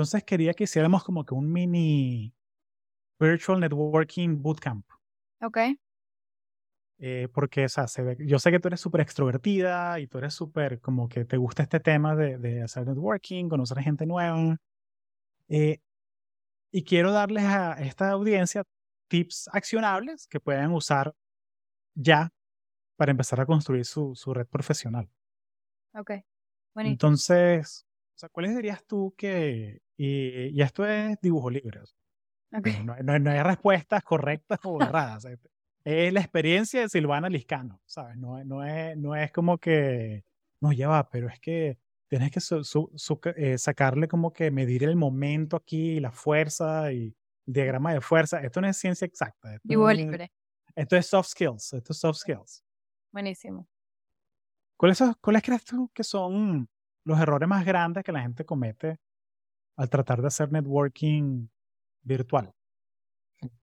[0.00, 2.34] Entonces quería que hiciéramos como que un mini
[3.18, 4.86] Virtual Networking Bootcamp.
[5.42, 5.58] Ok.
[6.98, 10.16] Eh, porque, o sea, se ve, yo sé que tú eres súper extrovertida y tú
[10.16, 14.06] eres súper como que te gusta este tema de, de hacer networking, conocer a gente
[14.06, 14.56] nueva.
[15.48, 15.80] Eh,
[16.72, 18.64] y quiero darles a esta audiencia
[19.08, 21.14] tips accionables que pueden usar
[21.94, 22.32] ya
[22.96, 25.10] para empezar a construir su, su red profesional.
[25.94, 26.12] Ok.
[26.76, 31.80] Entonces, o sea, ¿cuáles dirías tú que, y, esto es dibujo libre,
[32.56, 32.82] okay.
[32.82, 35.26] no, no, hay respuestas correctas o erradas,
[35.84, 38.16] es la experiencia de Silvana Liscano, ¿sabes?
[38.16, 40.24] No, no, es, no es como que,
[40.60, 41.78] no, lleva, pero es que
[42.08, 42.40] tienes que
[43.36, 47.14] eh, sacarle como que medir el momento aquí, la fuerza y
[47.46, 48.40] el diagrama de fuerza.
[48.40, 49.54] Esto no es ciencia exacta.
[49.54, 50.32] Esto, Igual libre.
[50.74, 51.72] esto es soft skills.
[51.74, 52.64] Esto es soft skills.
[53.12, 53.68] Buenísimo.
[54.76, 56.68] ¿Cuáles, ¿Cuáles crees tú que son
[57.04, 58.98] los errores más grandes que la gente comete
[59.80, 61.48] al tratar de hacer networking
[62.02, 62.52] virtual?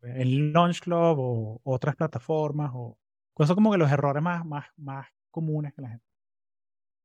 [0.02, 2.72] En Launch Club o otras plataformas.
[2.74, 2.98] O,
[3.34, 6.08] ¿Cuáles son como que los errores más, más, más comunes que la gente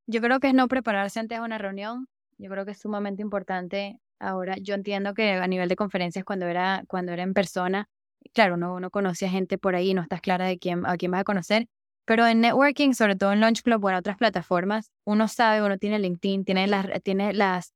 [0.07, 2.09] yo creo que es no prepararse antes de una reunión.
[2.39, 4.57] Yo creo que es sumamente importante ahora.
[4.61, 7.89] Yo entiendo que a nivel de conferencias, cuando era, cuando era en persona,
[8.35, 11.21] claro, uno, uno conocía gente por ahí, no estás clara de quién, a quién vas
[11.21, 11.69] a conocer.
[12.05, 15.79] Pero en networking, sobre todo en Launch Club o en otras plataformas, uno sabe, uno
[15.79, 17.73] tiene LinkedIn, tiene las, tiene las,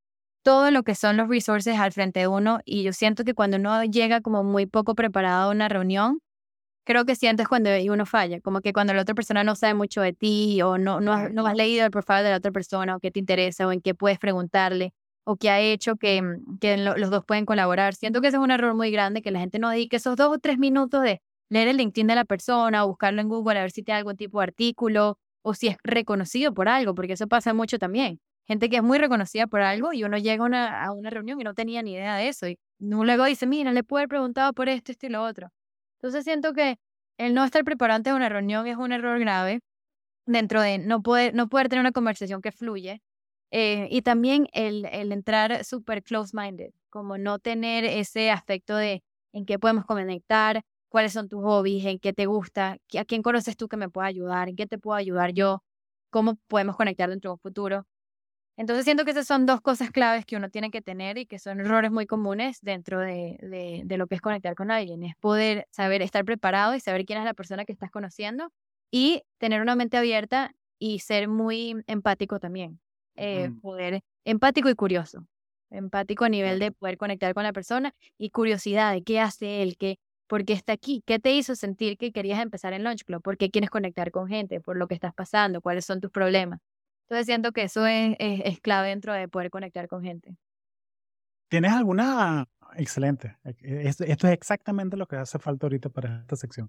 [0.47, 2.61] todo lo que son los resources al frente de uno.
[2.65, 6.21] Y yo siento que cuando uno llega como muy poco preparado a una reunión,
[6.85, 10.03] creo que sientes cuando uno falla, como que cuando la otra persona no sabe mucho
[10.03, 12.95] de ti o no, no, has, no has leído el profile de la otra persona
[12.95, 14.95] o qué te interesa o en qué puedes preguntarle
[15.25, 17.97] o qué ha hecho que, mm, que los dos pueden colaborar.
[17.97, 20.33] Siento que ese es un error muy grande, que la gente no dedique esos dos
[20.33, 21.21] o tres minutos de
[21.51, 24.17] leer el LinkedIn de la persona o buscarlo en Google a ver si tiene algún
[24.17, 28.21] tipo de artículo o si es reconocido por algo, porque eso pasa mucho también.
[28.47, 31.45] Gente que es muy reconocida por algo y uno llega una, a una reunión y
[31.45, 32.47] no tenía ni idea de eso.
[32.49, 35.51] Y luego dice, mira, le puedo haber preguntado por esto, esto y lo otro.
[35.99, 36.77] Entonces siento que
[37.19, 39.61] el no estar preparado antes de una reunión es un error grave
[40.27, 43.03] dentro de no poder, no poder tener una conversación que fluye.
[43.53, 49.47] Eh, y también el, el entrar súper close-minded, como no tener ese aspecto de en
[49.47, 53.69] qué podemos conectar, cuáles son tus hobbies, en qué te gusta, a quién conoces tú
[53.69, 55.63] que me pueda ayudar, en qué te puedo ayudar yo,
[56.11, 57.87] cómo podemos conectar dentro de un futuro.
[58.57, 61.39] Entonces siento que esas son dos cosas claves que uno tiene que tener y que
[61.39, 63.37] son errores muy comunes dentro de,
[63.85, 65.03] de, lo que es conectar con alguien.
[65.03, 68.51] Es poder saber estar preparado y saber quién es la persona que estás conociendo
[68.91, 72.81] y tener una mente abierta y ser muy empático también.
[73.17, 75.27] Eh, poder empático y curioso.
[75.71, 79.77] Empático a nivel de poder conectar con la persona y curiosidad de qué hace él,
[79.77, 83.23] qué, por qué está aquí, qué te hizo sentir que querías empezar en Launch Club,
[83.23, 86.61] por qué quieres conectar con gente, por lo que estás pasando, cuáles son tus problemas.
[87.07, 90.37] Entonces siento que eso es, es, clave dentro de poder conectar con gente.
[91.49, 92.49] ¿Tienes alguna...
[92.75, 93.37] Excelente.
[93.45, 96.69] E, e, esto, es exactamente lo que hace falta ahorita para esta sección.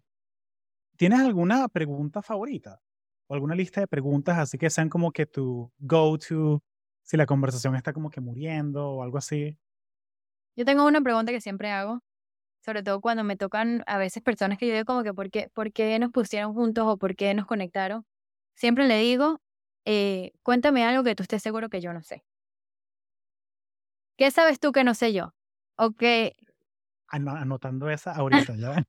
[0.95, 2.79] ¿Tienes alguna pregunta favorita?
[3.25, 6.63] ¿O alguna lista de preguntas así que sean como que tu go-to
[7.01, 9.57] si la conversación está como que muriendo o algo así?
[10.55, 12.01] Yo tengo una pregunta que siempre hago,
[12.63, 15.49] sobre todo cuando me tocan a veces personas que yo digo como que ¿por qué,
[15.51, 18.05] por qué nos pusieron juntos o por qué nos conectaron?
[18.55, 19.41] Siempre le digo,
[19.89, 22.25] eh, cuéntame algo que tú estés seguro que yo no sé.
[24.17, 25.33] ¿Qué sabes tú que no sé yo?
[25.77, 25.91] O
[27.07, 28.83] Anotando esa ahorita, ¿ya?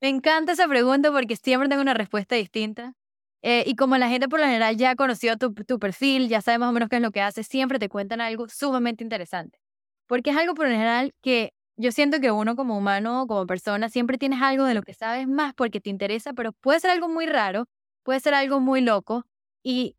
[0.00, 2.94] Me encanta esa pregunta porque siempre tengo una respuesta distinta.
[3.42, 6.40] Eh, y como la gente por lo general ya ha conocido tu, tu, perfil, ya
[6.40, 9.60] sabe más o menos qué es lo que haces, siempre te cuentan algo sumamente interesante.
[10.08, 13.88] Porque es algo por lo general que yo siento que uno como humano, como persona,
[13.88, 17.08] siempre tienes algo de lo que sabes más porque te interesa, pero puede ser algo
[17.08, 17.66] muy raro,
[18.02, 19.26] puede ser algo muy loco
[19.62, 19.96] y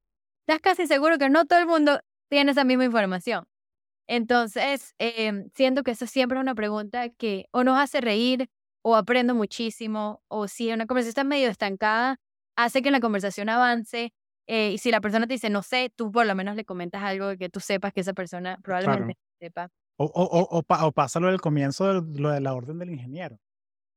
[0.47, 1.99] estás casi seguro que no todo el mundo
[2.29, 3.45] tiene esa misma información.
[4.07, 8.49] Entonces, eh, siento que eso siempre es una pregunta que o nos hace reír
[8.83, 12.19] o aprendo muchísimo, o si una conversación está medio estancada,
[12.57, 14.13] hace que la conversación avance.
[14.45, 17.01] Eh, y si la persona te dice, no sé, tú por lo menos le comentas
[17.01, 19.69] algo que tú sepas que esa persona probablemente sepa.
[19.95, 23.39] O, o, o, o, pásalo del comienzo de lo de la orden del ingeniero.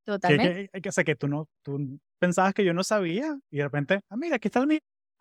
[0.04, 0.68] Totalmente.
[0.72, 4.00] Que, que, que, que tú no tú pensabas que yo no sabía y de repente,
[4.08, 4.68] ah, mira, aquí está el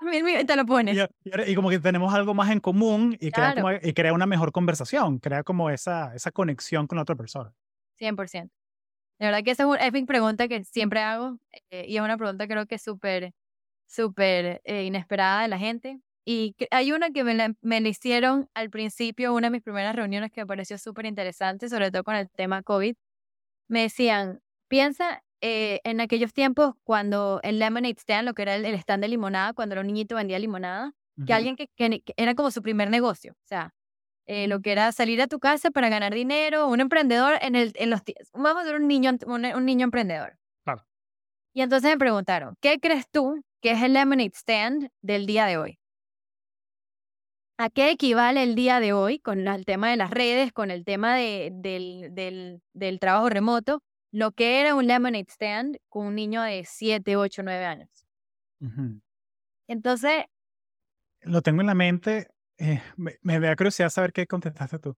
[0.01, 0.97] y te lo pones.
[0.97, 4.25] Y, y, como que tenemos algo más en común y, crea, como, y crea una
[4.25, 7.53] mejor conversación, crea como esa, esa conexión con la otra persona.
[7.99, 8.49] 100%.
[9.19, 11.37] De verdad que esa es, mi pregunta que siempre hago
[11.69, 13.33] eh, y es una pregunta creo que es súper,
[13.87, 15.99] súper eh, inesperada de la gente.
[16.25, 19.95] Y hay una que me la, me la hicieron al principio, una de mis primeras
[19.95, 22.95] reuniones que me pareció súper interesante, sobre todo con el tema COVID.
[23.69, 28.65] Me decían, piensa eh, en aquellos tiempos cuando el lemonade stand, lo que era el,
[28.73, 30.93] stand de limonada, cuando era un niñito vendía limonada,
[31.23, 33.33] que alguien que, que, era como su primer negocio.
[33.33, 33.71] O sea,
[34.25, 37.73] eh, lo que era salir a tu casa para ganar dinero, un emprendedor en, el,
[37.75, 38.01] en los
[38.33, 40.35] vamos a ser un niño, un, niño emprendedor.
[40.63, 40.83] Claro.
[41.53, 45.57] Y entonces me preguntaron, ¿qué crees tú que es el lemonade stand del día de
[45.57, 45.77] hoy?
[47.59, 50.85] ¿A qué equivale el día de hoy con el tema de las redes, con el
[50.85, 53.83] tema de, del, del, del, trabajo remoto,
[54.15, 58.05] lo que era un lemonade stand con un niño de 7, 8, 9 años?
[59.67, 60.23] Entonces...
[61.19, 64.95] Lo tengo en la mente, eh, me, me da curiosidad saber qué contestaste tú.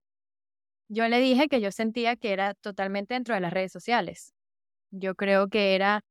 [0.87, 4.35] Yo le dije que yo sentía que era totalmente dentro de las redes sociales.
[4.91, 6.05] Yo creo que era,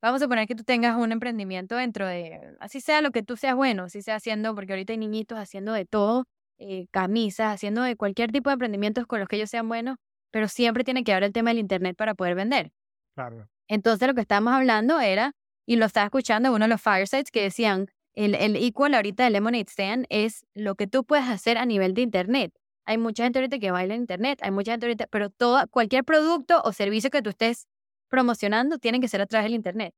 [0.00, 3.36] vamos a poner que tú tengas un emprendimiento dentro de, así sea lo que tú
[3.36, 6.28] seas bueno, así sea haciendo, porque ahorita hay niñitos haciendo de todo,
[6.58, 9.96] eh, camisas, haciendo de cualquier tipo de emprendimientos con los que ellos sean buenos,
[10.34, 12.72] pero siempre tiene que haber el tema del Internet para poder vender.
[13.14, 13.48] Claro.
[13.68, 15.30] Entonces lo que estábamos hablando era,
[15.64, 19.30] y lo estaba escuchando uno de los firesides que decían, el, el equal ahorita de
[19.30, 22.52] Lemonade Stand es lo que tú puedes hacer a nivel de Internet.
[22.84, 26.02] Hay mucha gente ahorita que baila en Internet, hay mucha gente ahorita, pero todo, cualquier
[26.02, 27.68] producto o servicio que tú estés
[28.08, 29.94] promocionando tiene que ser a través del Internet.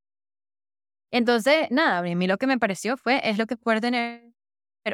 [1.11, 4.35] Entonces, nada, a mí lo que me pareció fue, es lo que puede tener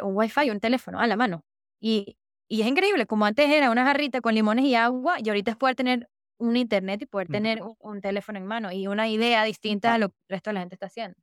[0.05, 1.45] un Wi-Fi, un teléfono a la mano.
[1.80, 2.16] Y,
[2.53, 5.57] y es increíble, como antes era una jarrita con limones y agua, y ahorita es
[5.57, 9.43] poder tener un Internet y poder tener un, un teléfono en mano y una idea
[9.45, 11.17] distinta a lo que el resto de la gente está haciendo.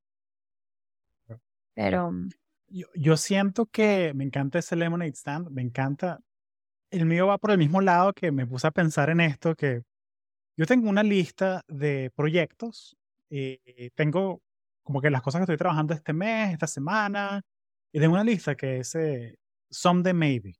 [1.75, 2.11] Pero...
[2.11, 2.29] Mm,
[2.69, 6.19] yo, yo siento que me encanta ese lemonade stand, me encanta.
[6.89, 9.83] El mío va por el mismo lado que me puse a pensar en esto, que
[10.57, 12.97] yo tengo una lista de proyectos
[13.29, 14.41] y tengo
[14.81, 17.43] como que las cosas que estoy trabajando este mes, esta semana,
[17.91, 19.37] y tengo una lista que es eh,
[19.69, 20.58] Someday Maybe.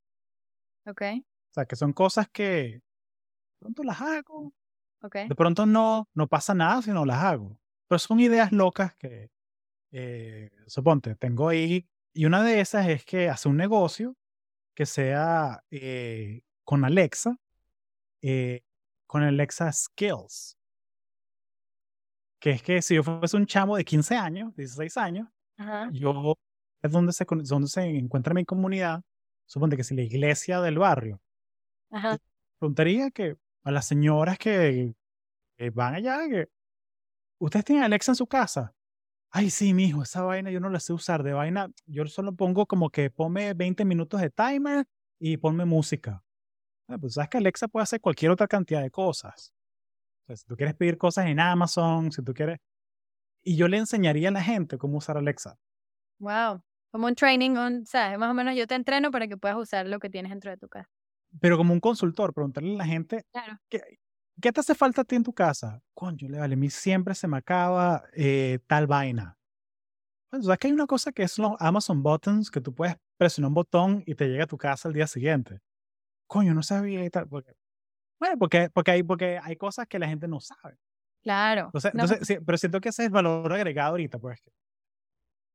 [0.86, 1.02] Ok.
[1.02, 2.82] O sea, que son cosas que de
[3.60, 4.54] pronto las hago.
[5.02, 5.28] Okay.
[5.28, 7.58] De pronto no, no pasa nada si no las hago.
[7.88, 9.32] Pero son ideas locas que,
[9.92, 14.16] eh, suponte, tengo ahí, y una de esas es que hace un negocio
[14.76, 17.38] que sea eh, con Alexa,
[18.22, 18.62] eh,
[19.08, 20.58] con Alexa Skills.
[22.40, 25.28] Que es que si yo fuese un chamo de 15 años, 16 años,
[25.92, 26.36] yo
[26.82, 29.04] es donde se, donde se encuentra mi comunidad,
[29.50, 31.22] suponte que si la iglesia del barrio,
[31.91, 32.18] Ajá.
[32.60, 34.95] preguntaría que a las señoras que,
[35.58, 36.47] que van allá, que
[37.39, 38.74] ustedes tienen Alexa en su casa,
[39.32, 41.22] Ay, sí, mijo, esa vaina yo no la sé usar.
[41.22, 44.88] De vaina, yo solo pongo como que ponme 20 minutos de timer
[45.20, 46.24] y ponme música.
[46.88, 49.54] Ah, pues sabes que Alexa puede hacer cualquier otra cantidad de cosas.
[50.28, 52.58] si tú quieres pedir cosas en Amazon, si tú quieres.
[53.43, 55.58] Y yo le enseñaría a la gente cómo usar Alexa.
[56.20, 56.64] Wow.
[56.92, 58.18] Como un training, on, ¿sabes?
[58.18, 60.58] Más o menos yo te entreno para que puedas usar lo que tienes dentro de
[60.58, 60.90] tu casa.
[61.40, 63.60] Pero como un consultor, preguntarle a la gente claro.
[63.70, 63.82] ¿qué,
[64.42, 65.82] ¿Qué te hace falta a ti en tu casa?
[65.94, 69.38] Coño, le vale, a mí siempre se me acaba eh, tal vaina.
[70.30, 73.50] Pues, ¿sabes que hay una cosa que es los Amazon Buttons que tú puedes presionar
[73.50, 75.60] un botón y te llega a tu casa al día siguiente?
[76.28, 77.28] Coño, no sabía y tal.
[77.28, 77.54] Porque,
[78.20, 80.78] bueno, porque, porque, hay, porque hay cosas que la gente no sabe.
[81.22, 81.66] Claro.
[81.66, 84.40] Entonces, no, entonces sí, pero siento que ese es el valor agregado ahorita, pues.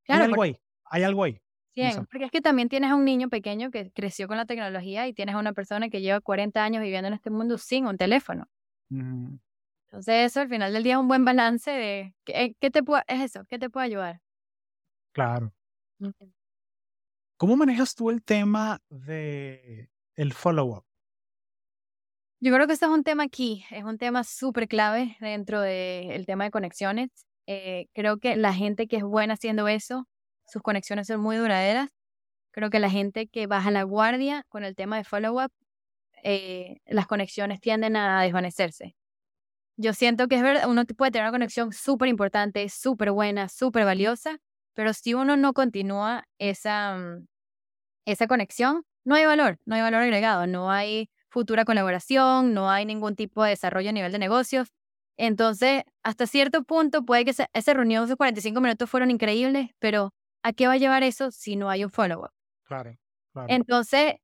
[0.05, 0.59] Claro, hay algo ahí.
[0.87, 1.41] Hay algo ahí.
[1.75, 2.03] Sí, No sé.
[2.11, 5.13] porque es que también tienes a un niño pequeño que creció con la tecnología y
[5.13, 8.47] tienes a una persona que lleva 40 años viviendo en este mundo sin un teléfono.
[8.91, 9.37] Mm,
[9.89, 13.03] Entonces eso al final del día es un buen balance de ¿qué, qué te puede,
[13.09, 13.45] es eso?
[13.49, 14.21] ¿Qué te puede ayudar?
[15.13, 15.53] claro.
[17.37, 20.85] ¿Cómo manejas tú el tema de el follow-up?
[22.41, 26.27] Yo creo que ese es un tema aquí, es un tema súper clave dentro del
[26.27, 27.11] tema de conexiones.
[27.47, 30.07] Eh, creo que la gente que es buena haciendo eso,
[30.47, 31.91] sus conexiones son muy duraderas.
[32.53, 35.53] Creo que la gente que baja la guardia con el tema de follow-up
[36.25, 38.97] eh, las conexiones tienden a desvanecerse.
[39.77, 43.85] Yo siento que es verdad, uno puede tener una conexión súper importante, súper buena, súper
[43.85, 44.39] valiosa,
[44.75, 47.27] pero si uno no continúa esa, mm,
[48.07, 52.87] esa conexión, no hay valor, no hay valor agregado, no hay futura colaboración, no hay
[52.87, 54.69] ningún tipo de desarrollo a nivel de negocios.
[55.19, 60.13] Entonces, hasta cierto punto puede que esa reunión de 45 minutos fueron increíbles, pero
[60.45, 62.31] ¿a qué va a llevar eso si no hay un follow-up?
[62.65, 62.97] Claro,
[63.33, 63.49] claro.
[63.51, 64.15] Entonces,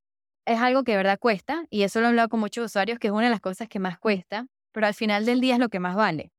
[0.45, 3.07] es algo que de verdad cuesta, y eso lo he hablado con muchos usuarios, que
[3.07, 5.69] es una de las cosas que más cuesta, pero al final del día es lo
[5.69, 6.31] que más vale.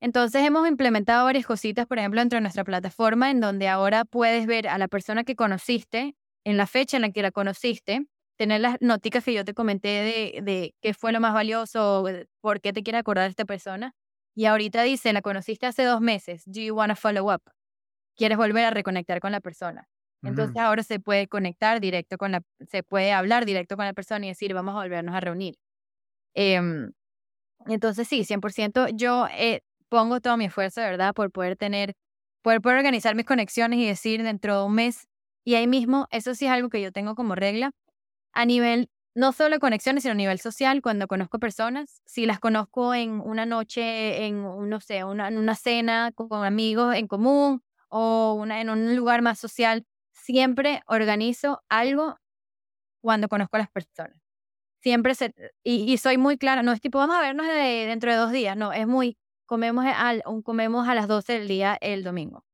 [0.00, 4.46] Entonces hemos implementado varias cositas, por ejemplo, dentro de nuestra plataforma, en donde ahora puedes
[4.46, 8.06] ver a la persona que conociste en la fecha en la que la conociste,
[8.36, 12.04] tener las noticas que yo te comenté de, de qué fue lo más valioso,
[12.40, 13.94] por qué te quiere acordar esta persona.
[14.34, 17.42] Y ahorita dice, la conociste hace dos meses, do you want to follow up?
[18.22, 19.88] ¿Quieres volver a reconectar con la persona?
[20.22, 24.24] Entonces ahora se puede conectar directo con la, se puede hablar directo con la persona
[24.24, 25.56] y decir, vamos a volvernos a reunir.
[26.32, 26.92] Em,
[27.66, 31.94] entonces sí, 100% yo eh, pongo todo mi esfuerzo, de verdad, por poder tener,
[32.42, 35.08] poder, poder organizar mis conexiones y decir dentro de un mes,
[35.44, 37.72] y ahí mismo, eso sí es algo que yo tengo como regla,
[38.32, 42.38] a nivel, no solo de conexiones, sino a nivel social, cuando conozco personas, si las
[42.38, 47.64] conozco en una noche, en, no sé, una, en una cena con amigos en común
[47.92, 52.16] o una, en un lugar más social, siempre organizo algo
[53.02, 54.16] cuando conozco a las personas.
[54.82, 58.16] Siempre se, y, soy muy clara, no es tipo, vamos a vernos de, dentro de
[58.16, 62.44] dos días, no, es muy, comemos, al, comemos a las 12 del día el domingo.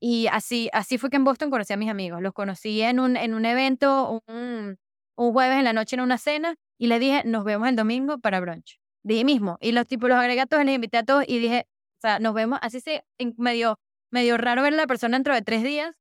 [0.00, 2.20] Y así, así fue que en Boston conocí a mis amigos.
[2.20, 4.76] Los conocí en un, en un evento, un,
[5.16, 8.18] un jueves en la noche en una cena, y les dije, nos vemos el domingo
[8.18, 8.80] para brunch.
[9.04, 9.56] Dije mismo.
[9.60, 11.66] Y los tipos, los agregué a todos, les invité a todos y dije,
[11.98, 13.04] o sea, nos vemos, así se,
[13.38, 13.78] medio,
[14.14, 15.94] medio raro ver a la persona dentro de tres días,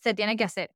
[0.00, 0.70] se tiene que hacer.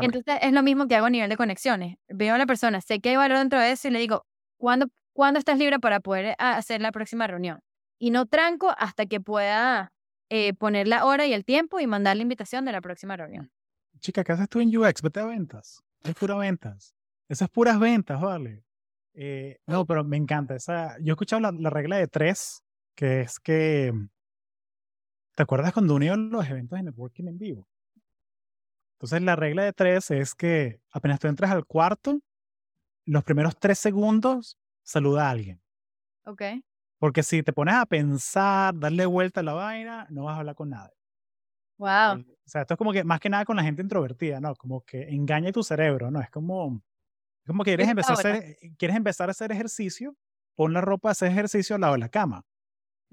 [0.00, 1.96] Entonces es lo mismo que hago a nivel de conexiones.
[2.08, 4.26] Veo a la persona, sé que hay valor dentro de eso y le digo,
[4.58, 7.60] ¿cuándo, ¿cuándo estás libre para poder eh, hacer la próxima reunión?
[7.98, 9.92] Y no tranco hasta que pueda
[10.28, 13.52] eh, poner la hora y el tiempo y mandar la invitación de la próxima reunión.
[14.00, 15.02] Chica, ¿qué haces tú en UX?
[15.02, 15.82] Vete a ventas.
[16.02, 16.96] Es pura ventas.
[17.28, 18.64] Esas puras ventas, vale.
[19.14, 20.56] Eh, no, pero me encanta.
[20.56, 22.64] Esa, yo he escuchado la, la regla de tres,
[22.96, 23.92] que es que,
[25.34, 27.68] ¿te acuerdas cuando unieron los eventos de networking en vivo?
[28.94, 32.20] Entonces la regla de tres es que apenas tú entras al cuarto,
[33.04, 35.60] los primeros tres segundos saluda a alguien.
[36.24, 36.42] Ok.
[36.98, 40.54] Porque si te pones a pensar, darle vuelta a la vaina, no vas a hablar
[40.54, 40.94] con nadie.
[41.76, 42.20] Wow.
[42.20, 44.54] O sea, esto es como que más que nada con la gente introvertida, ¿no?
[44.54, 46.20] Como que engaña tu cerebro, ¿no?
[46.20, 46.82] Es como,
[47.42, 50.16] es como que quieres empezar, a hacer, quieres empezar a hacer ejercicio,
[50.54, 52.42] pon la ropa a hacer ejercicio al lado de la cama.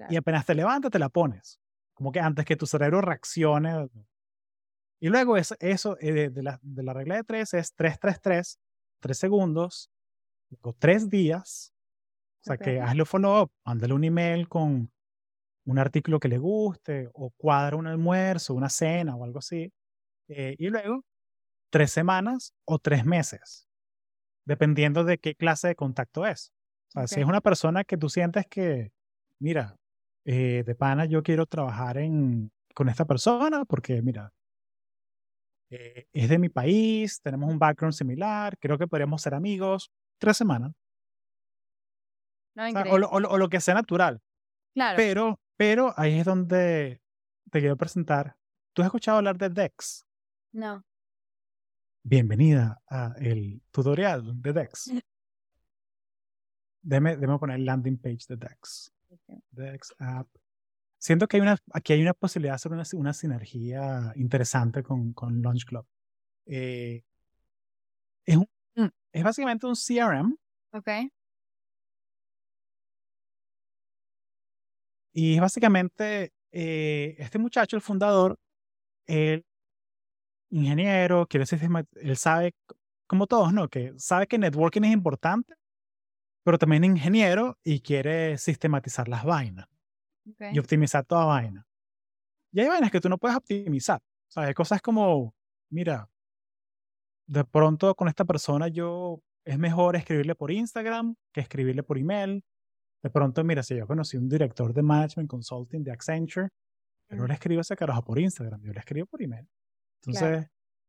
[0.09, 1.59] Y apenas te levantas, te la pones.
[2.01, 3.87] Como que antes que tu cerebro reaccione,
[4.99, 8.59] y luego es, eso eh, de, la, de, la, regla de tres es 333,
[9.01, 9.91] 3 segundos,
[10.49, 11.75] luego 3 días.
[12.39, 14.91] O sea, que hazle follow-up, mándale un email con
[15.65, 19.71] un artículo que le guste o cuadra un almuerzo, una cena o algo así.
[20.27, 21.05] Eh, y luego
[21.69, 23.69] tres semanas o tres meses,
[24.43, 26.51] dependiendo de qué clase de contacto es.
[26.87, 28.91] O sea, si es una persona que tú sientes que,
[29.37, 29.77] mira,
[30.25, 34.33] eh, de pana yo quiero trabajar en, con esta persona porque, mira,
[35.69, 40.37] eh, es de mi país, tenemos un background similar, creo que podríamos ser amigos, tres
[40.37, 40.73] semanas.
[42.55, 44.21] o, lo, que sea natural.
[44.73, 44.97] Claro.
[44.97, 47.01] Pero, pero ahí es donde
[47.49, 48.35] te quiero presentar.
[48.73, 50.05] ¿Tú has escuchado hablar de Dex?
[50.53, 50.83] No.
[52.03, 54.91] Bienvenida a el tutorial de Dex.
[56.81, 58.91] déme, poner el landing page de Dex.
[59.51, 60.27] Dex app
[61.01, 65.13] siento que hay una, aquí hay una posibilidad de hacer una, una sinergia interesante con,
[65.13, 65.85] con Launch Club.
[66.45, 67.03] Eh,
[68.25, 70.37] es, un, mm, es básicamente un CRM.
[70.73, 70.87] Ok.
[75.13, 78.37] Y es básicamente eh, este muchacho, el fundador,
[79.07, 79.43] el
[80.51, 81.59] ingeniero, quiere decir,
[81.95, 82.53] él sabe,
[83.07, 83.67] como todos, ¿no?
[83.67, 85.53] Que sabe que networking es importante,
[86.43, 89.67] pero también ingeniero y quiere sistematizar las vainas
[90.51, 91.65] y optimizar toda vaina.
[92.51, 93.99] Y hay vainas que tú no puedes optimizar.
[94.01, 95.33] O sea, hay cosas como,
[95.69, 96.09] mira,
[97.27, 102.43] de pronto con esta persona yo es mejor escribirle por Instagram que escribirle por email.
[103.03, 106.49] De pronto, mira, si yo conocí un director de management consulting de Accenture,
[107.07, 109.47] pero le escribo ese carajo por Instagram, yo le escribo por email.
[110.01, 110.47] Entonces,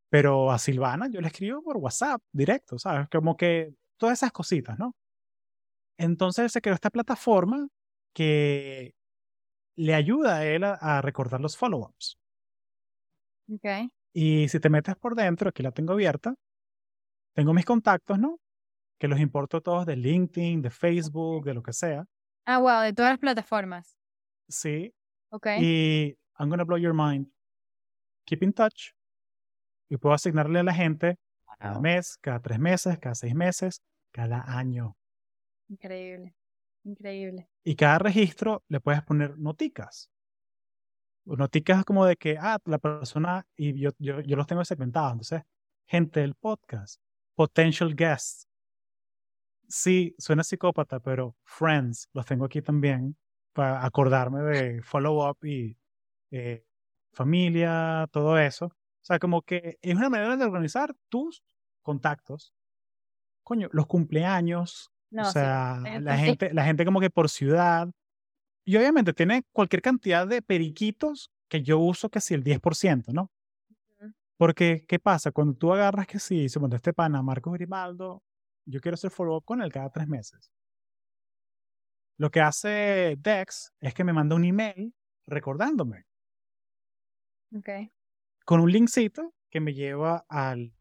[0.09, 3.09] pero a Silvana yo le escribo por WhatsApp directo, ¿sabes?
[3.11, 4.95] Como que todas esas cositas, ¿no?
[6.03, 7.69] Entonces se creó esta plataforma
[8.15, 8.95] que
[9.77, 12.19] le ayuda a él a, recordar los follow-ups.
[13.49, 13.91] Okay.
[14.13, 16.35] Y si te metes por dentro, aquí la tengo abierta,
[17.35, 18.39] tengo mis contactos, ¿no?
[19.03, 22.05] que los importo todos de LinkedIn, de Facebook, de lo que sea.
[22.47, 23.97] Ah, wow, de todas las plataformas.
[24.49, 24.95] Sí.
[25.31, 25.49] Ok.
[25.59, 27.27] Y I'm gonna blow your mind.
[28.27, 28.93] Keep in touch.
[29.89, 31.19] Y puedo asignarle a la gente
[31.59, 33.83] cada mes, cada tres meses, cada seis meses,
[34.13, 34.97] cada año.
[35.73, 36.35] Increíble.
[36.85, 37.49] Increíble.
[37.65, 40.11] Y cada registro le puedes poner noticas.
[41.25, 45.13] Noticas como de que, ah, la persona, y yo, yo, yo los tengo segmentados.
[45.13, 45.43] Entonces,
[45.87, 47.01] gente del podcast,
[47.35, 48.49] potential guests.
[49.69, 53.17] Sí, suena psicópata, pero friends, los tengo aquí también
[53.55, 55.79] para acordarme de follow up y
[56.31, 56.67] eh,
[57.13, 58.67] familia, todo eso.
[58.67, 61.43] O sea, como que es una manera de organizar tus
[61.81, 62.53] contactos.
[63.43, 64.93] Coño, los cumpleaños.
[65.13, 66.25] No, o sí, sea, esto la sí.
[66.25, 67.89] gente, la gente como que por ciudad.
[68.65, 73.31] Y obviamente tiene cualquier cantidad de periquitos que yo uso que si el 10%, ¿no?
[74.39, 75.31] Porque, ¿qué pasa?
[75.31, 78.23] Cuando tú agarras que si, se monta este pana, Marcos Grimaldo,
[78.65, 80.51] yo quiero hacer follow-up con él cada tres meses.
[82.17, 84.95] Lo que hace Dex es que me manda un email
[85.27, 86.07] recordándome
[87.55, 87.69] Ok.
[88.45, 90.73] con un linkcito que me lleva al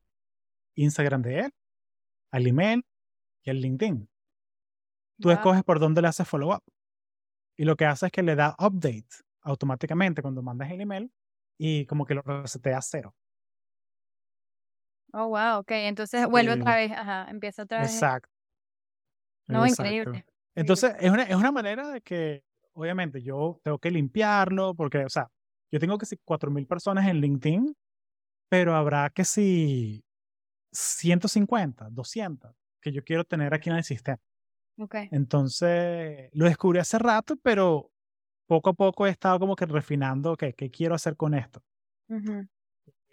[0.75, 1.51] Instagram de él,
[2.31, 2.83] al email
[3.43, 4.09] y al LinkedIn.
[5.21, 5.31] Tú Wow.
[5.31, 6.63] escoges por dónde le haces follow-up.
[7.57, 9.07] Y lo que hace es que le da update
[9.43, 11.11] automáticamente cuando mandas el email
[11.59, 13.13] y como que lo resetea a cero.
[15.13, 15.71] Oh, wow, ok.
[15.71, 18.07] Entonces vuelve otra vez, ajá, empieza otra vez.
[18.07, 18.27] Exacto.
[19.49, 19.67] No, Exacto.
[19.67, 20.25] increíble.
[20.55, 22.43] Entonces, es una, es una manera de que,
[22.73, 25.27] obviamente, yo tengo que limpiarlo, porque, o sea,
[25.71, 27.73] yo tengo que si 4.000 personas en LinkedIn,
[28.49, 30.03] pero habrá que si
[30.73, 34.19] 150, 200 que yo quiero tener aquí en el sistema.
[34.77, 34.95] Ok.
[35.11, 37.91] Entonces, lo descubrí hace rato, pero
[38.47, 41.63] poco a poco he estado como que refinando, ok, ¿qué quiero hacer con esto?
[42.09, 42.47] Ujú.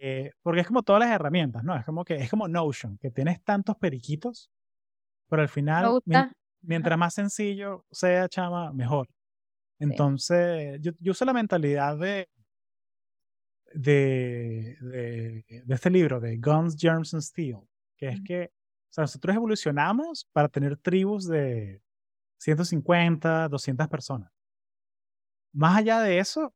[0.01, 1.77] Eh, porque es como todas las herramientas, ¿no?
[1.77, 4.51] Es como que es como Notion, que tienes tantos periquitos,
[5.29, 6.33] pero al final, mien-
[6.63, 9.09] mientras más sencillo sea, chama, mejor.
[9.81, 12.29] Entonces, yo, yo uso la mentalidad de,
[13.75, 17.59] de, de, de este libro, de Guns, Germs and Steel,
[17.97, 18.25] que es Ujú.
[18.25, 18.51] que
[18.89, 21.83] o sea, nosotros evolucionamos para tener tribus de
[22.39, 24.33] 150, 200 personas.
[25.53, 26.55] Más allá de eso,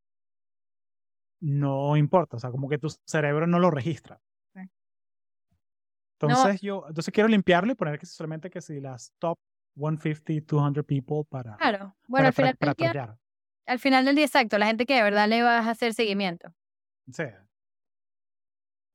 [1.40, 4.20] no importa, o sea, como que tu cerebro no lo registra.
[4.54, 4.60] Sí.
[6.20, 9.38] Entonces yo, entonces quiero limpiarlo y poner que solamente que si las top
[9.74, 11.96] 150, 200 people para, Claro.
[12.06, 13.18] Bueno, para, al final, para del día,
[13.66, 16.54] al final del día, exacto, la gente que de verdad le vas a hacer seguimiento.
[17.10, 17.24] Sí.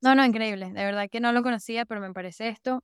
[0.01, 0.71] No, no, increíble.
[0.71, 2.83] De verdad que no lo conocía, pero me parece esto.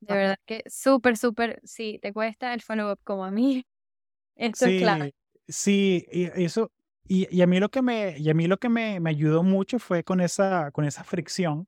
[0.00, 3.64] De verdad que súper, súper, si te cuesta el follow-up como a mí,
[4.36, 5.14] esto es clave.
[5.48, 6.70] Sí, sí, y eso,
[7.06, 9.42] y, y a mí lo que me, y a mí lo que me, me ayudó
[9.42, 11.66] mucho fue con esa, con esa fricción.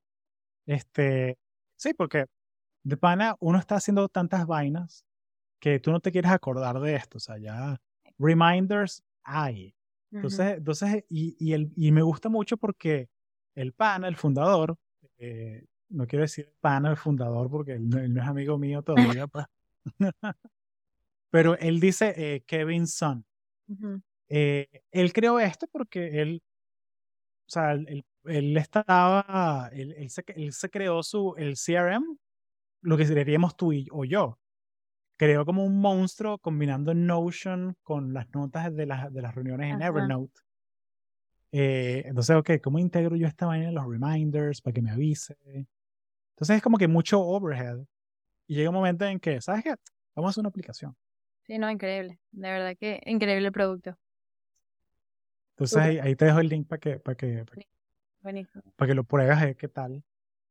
[0.66, 1.38] Este,
[1.76, 2.26] sí, porque
[2.84, 5.04] de pana uno está haciendo tantas vainas
[5.60, 7.18] que tú no te quieres acordar de esto.
[7.18, 7.80] O sea, ya
[8.18, 9.74] reminders hay.
[10.12, 13.08] Entonces, entonces y, y, el, y me gusta mucho porque
[13.54, 14.76] el pana, el fundador,
[15.18, 18.82] eh, no quiero decir pana, el fundador, porque él no, él no es amigo mío
[18.82, 19.47] todavía, pues.
[21.30, 23.24] pero él dice eh, Kevin Sun.
[24.28, 26.43] Eh, él creó esto porque él,
[27.47, 32.16] o sea, él, estaba, él, él se, él se creó su, el CRM,
[32.82, 34.38] lo que diríamos tú y, o yo.
[35.16, 39.82] Creó como un monstruo combinando Notion con las notas de las, de las reuniones en.
[39.82, 40.41] Evernote.
[41.53, 45.36] Eh, entonces, ok, ¿cómo integro yo esta vaina en los reminders para que me avise?
[46.41, 47.80] Entonces es como que mucho overhead.
[48.47, 49.74] Y llega un momento en que, ¿sabes qué?
[50.14, 50.97] Vamos a hacer una aplicación.
[51.43, 52.18] Sí, no, increíble.
[52.30, 53.99] De verdad que increíble el producto.
[55.51, 57.68] Entonces ahí, ahí te dejo el link para que, para que, para que,
[58.22, 58.62] Buenísimo.
[58.74, 60.03] para que lo pruebes a ver qué tal.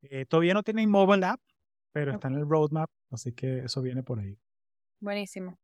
[0.02, 1.40] Eh, todavía no tiene mobile app,
[1.90, 4.38] pero está en el roadmap, así que eso viene por ahí.
[5.00, 5.58] Buenísimo.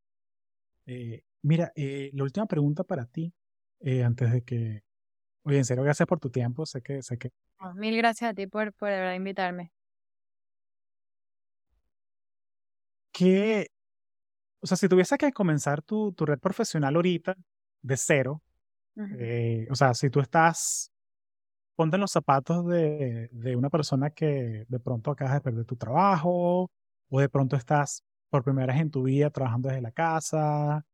[0.87, 3.33] Eh, mira, eh, la última pregunta para ti,
[3.79, 4.83] eh, antes de que...
[5.45, 6.67] Oye, en serio, gracias por tu tiempo.
[6.67, 7.31] Sé que, sé que
[7.77, 9.73] mil gracias a ti por, por invitarme.
[13.17, 13.69] Que,
[14.61, 17.35] o sea, si tuviese que comenzar tu, tu red profesional ahorita
[17.81, 18.43] de cero,
[19.19, 20.93] eh, o sea, si tú estás,
[21.77, 25.77] ponte en los zapatos de, de una persona que de pronto acabas de perder tu
[25.77, 26.71] trabajo
[27.09, 30.85] o de pronto estás por primera vez en tu vida trabajando desde la casa,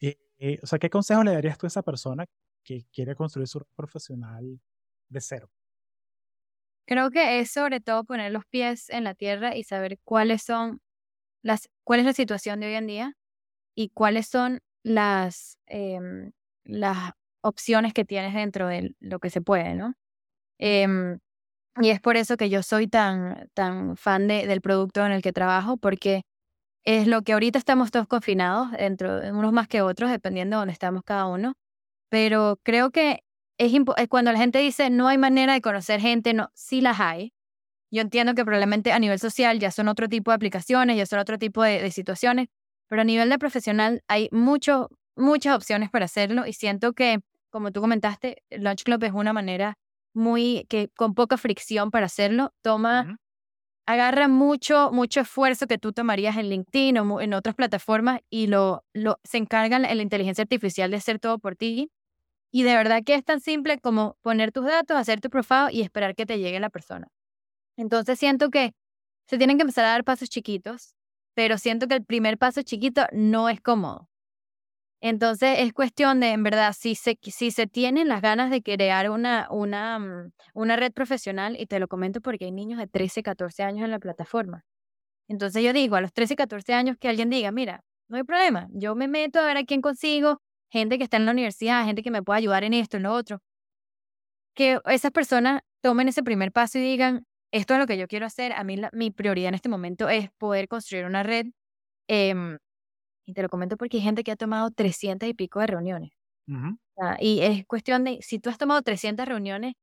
[0.00, 2.26] eh, eh, o sea, ¿qué consejo le darías tú a esa persona
[2.64, 4.60] que quiere construir su red profesional
[5.08, 5.48] de cero?
[6.84, 10.80] Creo que es sobre todo poner los pies en la tierra y saber cuáles son
[11.42, 13.14] las, cuál es la situación de hoy en día
[13.76, 16.32] y cuáles son las, em,
[16.64, 17.12] las
[17.42, 19.94] opciones que tienes dentro de lo que se puede, ¿no?
[20.58, 21.18] Em,
[21.80, 25.22] y es por eso que yo soy tan, tan fan de- del producto en el
[25.22, 26.22] que trabajo, porque
[26.84, 30.72] es lo que ahorita estamos todos confinados, dentro, unos más que otros, dependiendo de dónde
[30.74, 31.54] estamos cada uno.
[32.10, 33.22] Pero creo que
[33.58, 37.00] es, es cuando la gente dice no hay manera de conocer gente, no, sí las
[37.00, 37.32] hay.
[37.90, 41.18] Yo entiendo que probablemente a nivel social ya son otro tipo de aplicaciones, ya son
[41.18, 42.48] otro tipo de, de situaciones,
[42.88, 47.20] pero a nivel de profesional hay mucho, muchas opciones para hacerlo y siento que,
[47.50, 49.78] como tú comentaste, Lunch Club es una manera
[50.14, 53.18] muy, que con poca fricción para hacerlo, toma,
[53.86, 58.84] agarra mucho, mucho esfuerzo que tú tomarías en LinkedIn o en otras plataformas y lo,
[58.92, 61.90] lo, se encargan en la inteligencia artificial de hacer todo por ti.
[62.52, 65.82] Y de verdad que es tan simple como poner tus datos, hacer tu profile y
[65.82, 67.08] esperar que te llegue la persona.
[67.80, 68.74] Entonces siento que
[69.26, 70.94] se tienen que empezar a dar pasos chiquitos,
[71.34, 74.08] pero siento que el primer paso chiquito no es cómodo.
[75.00, 79.08] Entonces es cuestión de, en verdad, si se, si se tienen las ganas de crear
[79.08, 83.22] una, una, mm, una red profesional, y te lo comento porque hay niños de 13,
[83.22, 84.66] 14 años en la plataforma.
[85.26, 88.68] Entonces yo digo, a los 13, 14 años que alguien diga, mira, no hay problema,
[88.72, 92.02] yo me meto a ver a quién consigo, gente que está en la universidad, gente
[92.02, 93.40] que me pueda ayudar en esto, en lo otro.
[94.54, 98.26] Que esas personas tomen ese primer paso y digan, esto es lo que yo quiero
[98.26, 101.46] hacer, a mí mi prioridad en este momento es poder construir una red.
[102.08, 102.58] Em,
[103.26, 106.10] y te lo comento porque hay gente que ha tomado 300 y pico de reuniones.
[107.20, 109.74] y es cuestión de, si tú has tomado 300 reuniones,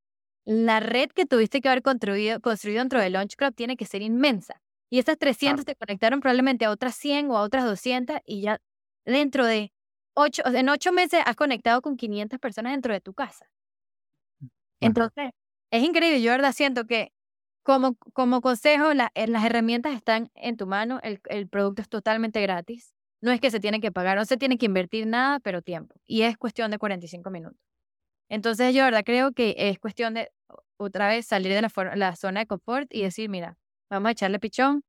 [0.45, 4.01] la red que tuviste que haber construido, construido dentro de Launch Club tiene que ser
[4.03, 4.61] inmensa.
[4.91, 8.59] Y esas 300 te conectaron probablemente a otras 100 o a otras 200 y ya
[9.05, 9.71] dentro de
[10.15, 13.47] 8, en 8 meses has conectado con 500 personas dentro de tu casa.
[14.81, 15.31] Entonces,
[15.71, 16.21] es increíble.
[16.21, 17.11] Yo, verdad, siento que
[17.67, 22.41] como, como consejo, eh, las herramientas están en tu mano, el, el producto es totalmente
[22.41, 22.95] gratis.
[23.19, 25.93] No es que se tiene que pagar, no se tiene que invertir nada, pero tiempo.
[26.05, 27.59] Y es cuestión de 45 minutos.
[28.29, 30.31] Entonces yo, verdad, creo que es cuestión de
[30.77, 33.57] otra vez salir de la, la zona de confort y decir, mira,
[33.89, 34.85] vamos a echarle pichón,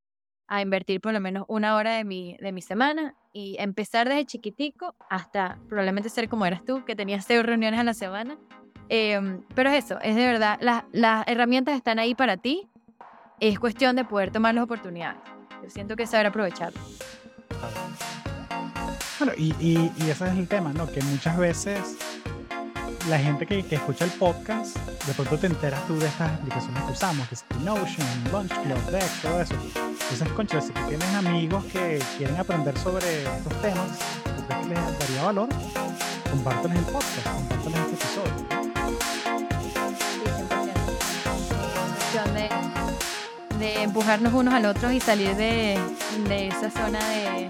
[0.47, 4.25] a invertir por lo menos una hora de mi, de mi semana y empezar desde
[4.25, 8.39] chiquitico hasta probablemente ser como eras tú, que tenías seis reuniones a la semana.
[8.89, 10.59] Em, pero es eso, es de verdad,
[10.93, 12.69] las herramientas están ahí para ti,
[13.41, 15.21] es cuestión de poder tomar las oportunidades.
[15.63, 16.81] Yo siento que saber aprovecharlo.
[19.19, 20.87] Bueno, y, y, y, ese es el tema, ¿no?
[20.87, 21.97] Que muchas veces
[23.09, 26.83] la gente que, que, escucha el podcast, de pronto te enteras tú de estas aplicaciones
[26.85, 29.55] que usamos, que es Notion, Lunch Club, Deck, todo eso.
[29.75, 34.69] Entonces, concha, si tú tienes amigos que quieren aprender sobre estos temas, ¿tú crees que
[34.69, 35.49] les daría valor?
[36.31, 38.58] Compárteles el podcast, compárteles este episodio.
[42.33, 42.49] De,
[43.59, 45.79] de empujarnos unos al otro y salir de,
[46.29, 47.49] de esa zona de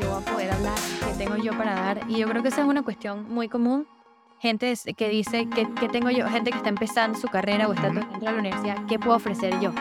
[0.00, 2.00] yo voy a poder hablar, qué tengo yo para dar.
[2.08, 3.86] Y yo creo que esa es una cuestión muy común.
[4.40, 6.28] Gente que dice, que, tengo yo?
[6.28, 9.58] Gente que está empezando su carrera o está dentro de la universidad, ¿qué puedo ofrecer
[9.60, 9.72] yo?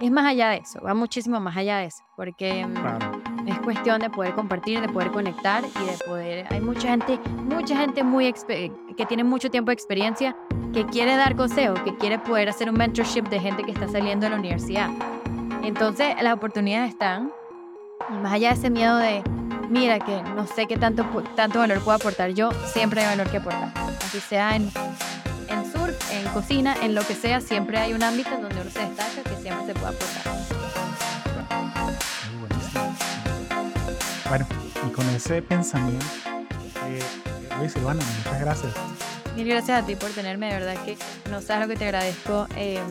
[0.00, 4.00] Es más allá de eso, va muchísimo más allá de eso, porque mm, es cuestión
[4.00, 6.46] de poder compartir, de poder conectar y de poder...
[6.50, 10.36] Hay mucha gente, mucha gente muy que tiene mucho tiempo de experiencia,
[10.72, 14.26] que quiere dar consejos, que quiere poder hacer un mentorship de gente que está saliendo
[14.26, 14.88] de la universidad.
[15.64, 17.32] Entonces, las oportunidades están,
[18.08, 19.24] y más allá de ese miedo de,
[19.68, 23.38] mira, que no sé qué tanto, tanto valor puedo aportar yo, siempre hay valor que
[23.38, 23.72] aportar.
[24.00, 24.70] Así sea en,
[25.48, 28.70] en surf, en cocina, en lo que sea, siempre hay un ámbito en donde uno
[28.70, 30.22] se destaca que siempre se puede aportar.
[32.30, 32.96] Muy buenísimo.
[34.28, 34.46] Bueno,
[34.86, 36.06] y con ese pensamiento,
[36.86, 37.02] eh,
[37.58, 38.74] Luis Silvana, muchas gracias.
[39.36, 40.96] Mil gracias a ti por tenerme, de verdad que
[41.30, 42.82] no sabes lo que te agradezco eh,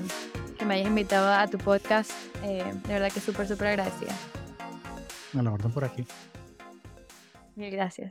[0.57, 2.11] que me hayas invitado a tu podcast.
[2.43, 4.13] Eh, de verdad que súper, súper agradecida.
[5.33, 6.05] Me lo orden por aquí.
[7.55, 8.05] Mil gracias.